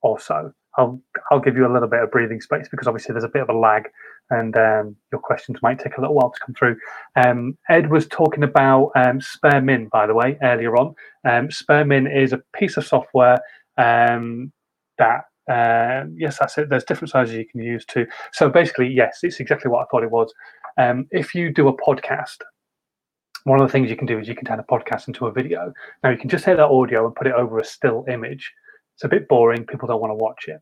or 0.02 0.20
so. 0.20 0.52
I'll 0.78 1.02
I'll 1.32 1.40
give 1.40 1.56
you 1.56 1.66
a 1.66 1.72
little 1.72 1.88
bit 1.88 2.02
of 2.02 2.12
breathing 2.12 2.42
space 2.42 2.68
because 2.70 2.88
obviously 2.88 3.14
there's 3.14 3.24
a 3.24 3.30
bit 3.30 3.42
of 3.42 3.50
a 3.50 3.58
lag 3.58 3.84
and 4.30 4.58
um, 4.58 4.96
your 5.12 5.22
questions 5.22 5.60
might 5.62 5.80
take 5.80 5.98
a 5.98 6.02
little 6.02 6.16
while 6.16 6.32
to 6.32 6.40
come 6.46 6.56
through. 6.56 6.78
Um, 7.16 7.58
Ed 7.70 7.90
was 7.90 8.08
talking 8.08 8.44
about 8.44 8.92
um, 8.96 9.20
by 9.92 10.08
the 10.08 10.14
way, 10.14 10.38
earlier 10.42 10.76
on. 10.76 10.96
Um, 11.28 11.50
is 12.08 12.34
a 12.34 12.42
piece 12.56 12.78
of 12.78 12.86
software 12.86 13.38
um, 13.78 14.52
that, 14.98 15.26
uh, 15.50 16.06
yes, 16.16 16.40
that's 16.40 16.58
it. 16.58 16.70
There's 16.70 16.84
different 16.84 17.12
sizes 17.12 17.36
you 17.36 17.46
can 17.46 17.62
use 17.62 17.86
too. 17.86 18.08
So 18.34 18.50
basically, 18.50 18.88
yes, 18.88 19.20
it's 19.24 19.40
exactly 19.40 19.70
what 19.70 19.82
I 19.82 19.86
thought 19.90 20.04
it 20.04 20.12
was. 20.12 20.34
Um, 20.78 21.08
if 21.12 21.34
you 21.36 21.54
do 21.54 21.68
a 21.68 21.78
podcast, 21.78 22.38
one 23.44 23.62
of 23.62 23.68
the 23.68 23.72
things 23.72 23.90
you 23.90 23.96
can 23.96 24.08
do 24.08 24.20
is 24.20 24.28
you 24.28 24.36
can 24.36 24.46
turn 24.46 24.60
a 24.60 24.64
podcast 24.64 25.08
into 25.08 25.28
a 25.28 25.32
video. 25.32 25.72
Now 26.04 26.10
you 26.10 26.18
can 26.18 26.30
just 26.30 26.46
take 26.46 26.58
that 26.58 26.66
audio 26.66 27.06
and 27.06 27.16
put 27.16 27.28
it 27.28 27.34
over 27.34 27.60
a 27.60 27.66
still 27.66 28.06
image. 28.10 28.52
It's 28.96 29.04
a 29.04 29.08
bit 29.08 29.28
boring. 29.28 29.66
People 29.66 29.88
don't 29.88 30.02
want 30.02 30.12
to 30.12 30.16
watch 30.16 30.46
it. 30.48 30.62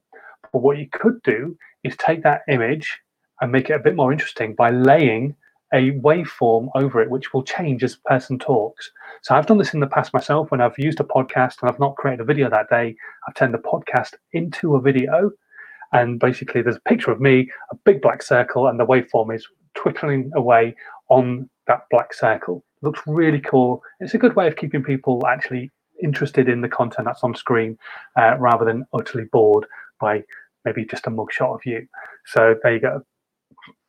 But 0.51 0.59
what 0.59 0.77
you 0.77 0.87
could 0.91 1.21
do 1.23 1.57
is 1.83 1.95
take 1.97 2.23
that 2.23 2.41
image 2.49 2.99
and 3.41 3.51
make 3.51 3.69
it 3.69 3.73
a 3.73 3.79
bit 3.79 3.95
more 3.95 4.11
interesting 4.11 4.55
by 4.55 4.69
laying 4.69 5.35
a 5.73 5.91
waveform 5.91 6.69
over 6.75 7.01
it 7.01 7.09
which 7.09 7.33
will 7.33 7.43
change 7.43 7.83
as 7.83 7.95
the 7.95 8.01
person 8.05 8.37
talks. 8.37 8.91
So 9.23 9.33
I've 9.33 9.47
done 9.47 9.57
this 9.57 9.73
in 9.73 9.79
the 9.79 9.87
past 9.87 10.13
myself 10.13 10.51
when 10.51 10.61
I've 10.61 10.77
used 10.77 10.99
a 10.99 11.03
podcast 11.03 11.61
and 11.61 11.69
I've 11.69 11.79
not 11.79 11.95
created 11.95 12.21
a 12.21 12.25
video 12.25 12.49
that 12.49 12.69
day. 12.69 12.95
I've 13.27 13.33
turned 13.33 13.53
the 13.53 13.57
podcast 13.57 14.13
into 14.33 14.75
a 14.75 14.81
video, 14.81 15.31
and 15.91 16.19
basically 16.19 16.61
there's 16.61 16.75
a 16.75 16.89
picture 16.89 17.11
of 17.11 17.19
me, 17.19 17.49
a 17.71 17.75
big 17.85 18.01
black 18.01 18.21
circle, 18.21 18.67
and 18.67 18.79
the 18.79 18.85
waveform 18.85 19.35
is 19.35 19.47
twiddling 19.73 20.31
away 20.35 20.75
on 21.09 21.49
that 21.67 21.81
black 21.89 22.13
circle. 22.13 22.63
It 22.81 22.85
looks 22.85 23.01
really 23.07 23.39
cool. 23.39 23.81
It's 23.99 24.13
a 24.13 24.19
good 24.19 24.35
way 24.35 24.47
of 24.47 24.55
keeping 24.55 24.83
people 24.83 25.25
actually 25.25 25.71
interested 26.03 26.49
in 26.49 26.61
the 26.61 26.69
content 26.69 27.05
that's 27.05 27.23
on 27.23 27.35
screen 27.35 27.77
uh, 28.17 28.35
rather 28.37 28.65
than 28.65 28.85
utterly 28.93 29.25
bored 29.31 29.65
by 29.99 30.23
maybe 30.65 30.85
just 30.85 31.07
a 31.07 31.11
mugshot 31.11 31.55
of 31.55 31.65
you. 31.65 31.87
So 32.25 32.55
there 32.61 32.73
you 32.73 32.79
go. 32.79 33.05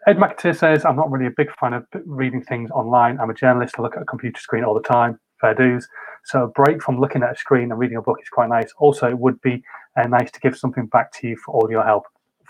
Ed 0.07 0.19
McAteer 0.19 0.57
says, 0.57 0.85
I'm 0.85 0.97
not 0.97 1.11
really 1.11 1.27
a 1.27 1.35
big 1.37 1.55
fan 1.57 1.73
of 1.73 1.87
reading 2.05 2.43
things 2.43 2.71
online. 2.71 3.19
I'm 3.21 3.31
a 3.31 3.35
journalist. 3.35 3.77
I 3.79 3.83
look 3.83 3.97
at 3.97 4.03
a 4.03 4.07
computer 4.07 4.41
screen 4.41 4.65
all 4.65 4.75
the 4.75 4.83
time. 4.83 5.19
Fair 5.41 5.55
dues. 5.55 5.89
So 6.25 6.45
a 6.45 6.49
break 6.49 6.83
from 6.83 7.01
looking 7.01 7.23
at 7.23 7.33
a 7.33 7.37
screen 7.37 7.71
and 7.71 7.79
reading 7.79 7.97
a 7.97 8.03
book 8.03 8.19
is 8.23 8.29
quite 8.29 8.49
nice. 8.49 8.73
Also, 8.79 9.09
it 9.09 9.19
would 9.19 9.41
be 9.43 9.63
uh, 9.97 10.07
nice 10.07 10.31
to 10.33 10.41
give 10.41 10.57
something 10.57 10.87
back 10.87 11.13
to 11.13 11.29
you 11.29 11.37
for 11.37 11.55
all 11.55 11.71
your 11.71 11.85
help. 11.85 12.05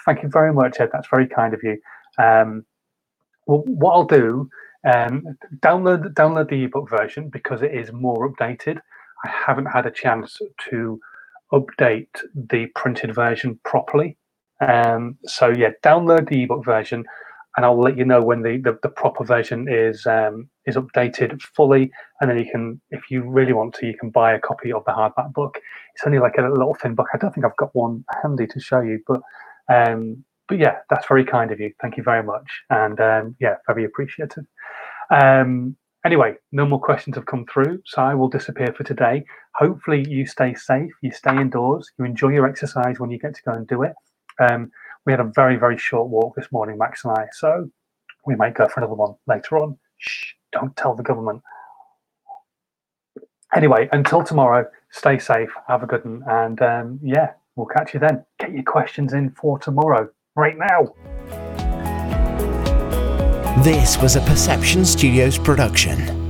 Thank 0.04 0.22
you 0.22 0.28
very 0.28 0.52
much, 0.52 0.80
Ed. 0.80 0.90
That's 0.92 1.08
very 1.08 1.26
kind 1.26 1.54
of 1.54 1.62
you. 1.62 1.78
Um, 2.18 2.64
well, 3.46 3.62
what 3.66 3.92
I'll 3.92 4.04
do, 4.04 4.48
um, 4.92 5.36
download 5.60 6.12
download 6.14 6.50
the 6.50 6.64
ebook 6.64 6.90
version 6.90 7.28
because 7.30 7.62
it 7.62 7.74
is 7.74 7.92
more 7.92 8.30
updated. 8.30 8.78
I 9.24 9.28
haven't 9.28 9.66
had 9.66 9.86
a 9.86 9.90
chance 9.90 10.38
to 10.70 11.00
update 11.52 12.08
the 12.34 12.66
printed 12.74 13.14
version 13.14 13.58
properly. 13.64 14.16
Um, 14.66 15.18
so 15.24 15.48
yeah, 15.48 15.70
download 15.82 16.28
the 16.28 16.42
ebook 16.42 16.64
version, 16.64 17.04
and 17.56 17.64
I'll 17.64 17.80
let 17.80 17.96
you 17.96 18.04
know 18.04 18.22
when 18.22 18.42
the, 18.42 18.58
the, 18.58 18.78
the 18.82 18.88
proper 18.88 19.24
version 19.24 19.66
is 19.68 20.06
um, 20.06 20.48
is 20.66 20.76
updated 20.76 21.40
fully. 21.42 21.90
And 22.20 22.30
then 22.30 22.38
you 22.38 22.50
can, 22.50 22.80
if 22.90 23.10
you 23.10 23.22
really 23.22 23.52
want 23.52 23.74
to, 23.74 23.86
you 23.86 23.96
can 23.98 24.10
buy 24.10 24.34
a 24.34 24.40
copy 24.40 24.72
of 24.72 24.84
the 24.84 24.92
hardback 24.92 25.32
book. 25.32 25.58
It's 25.94 26.04
only 26.06 26.18
like 26.18 26.36
a 26.38 26.42
little 26.42 26.74
thin 26.74 26.94
book. 26.94 27.08
I 27.14 27.18
don't 27.18 27.32
think 27.32 27.46
I've 27.46 27.56
got 27.56 27.74
one 27.74 28.04
handy 28.22 28.46
to 28.46 28.60
show 28.60 28.80
you, 28.80 29.00
but 29.06 29.20
um, 29.72 30.24
but 30.48 30.58
yeah, 30.58 30.78
that's 30.90 31.06
very 31.06 31.24
kind 31.24 31.52
of 31.52 31.60
you. 31.60 31.72
Thank 31.80 31.96
you 31.96 32.02
very 32.02 32.22
much, 32.22 32.50
and 32.70 33.00
um, 33.00 33.36
yeah, 33.40 33.56
very 33.66 33.84
appreciative. 33.84 34.44
Um, 35.10 35.76
Anyway, 36.04 36.34
no 36.52 36.66
more 36.66 36.80
questions 36.80 37.16
have 37.16 37.24
come 37.24 37.46
through, 37.46 37.80
so 37.86 38.02
I 38.02 38.14
will 38.14 38.28
disappear 38.28 38.74
for 38.76 38.84
today. 38.84 39.24
Hopefully, 39.54 40.04
you 40.06 40.26
stay 40.26 40.52
safe, 40.52 40.92
you 41.00 41.10
stay 41.10 41.34
indoors, 41.34 41.90
you 41.98 42.04
enjoy 42.04 42.28
your 42.28 42.46
exercise 42.46 43.00
when 43.00 43.10
you 43.10 43.18
get 43.18 43.34
to 43.34 43.42
go 43.42 43.52
and 43.52 43.66
do 43.66 43.82
it. 43.84 43.94
Um, 44.40 44.70
we 45.06 45.12
had 45.12 45.20
a 45.20 45.30
very, 45.34 45.56
very 45.56 45.78
short 45.78 46.08
walk 46.08 46.34
this 46.36 46.50
morning, 46.50 46.78
Max 46.78 47.04
and 47.04 47.16
I, 47.16 47.28
so 47.32 47.70
we 48.26 48.34
might 48.34 48.54
go 48.54 48.66
for 48.68 48.80
another 48.80 48.94
one 48.94 49.14
later 49.26 49.58
on. 49.58 49.78
Shh, 49.98 50.32
don't 50.52 50.76
tell 50.76 50.94
the 50.94 51.02
government. 51.02 51.42
Anyway, 53.54 53.88
until 53.92 54.22
tomorrow, 54.22 54.66
stay 54.90 55.18
safe, 55.18 55.50
have 55.68 55.82
a 55.82 55.86
good 55.86 56.04
one, 56.04 56.22
and 56.26 56.60
um, 56.62 57.00
yeah, 57.02 57.32
we'll 57.54 57.66
catch 57.66 57.94
you 57.94 58.00
then. 58.00 58.24
Get 58.40 58.52
your 58.52 58.64
questions 58.64 59.12
in 59.12 59.30
for 59.30 59.58
tomorrow, 59.58 60.08
right 60.34 60.56
now. 60.58 60.94
This 63.62 63.96
was 63.98 64.16
a 64.16 64.20
Perception 64.22 64.84
Studios 64.84 65.38
production. 65.38 66.23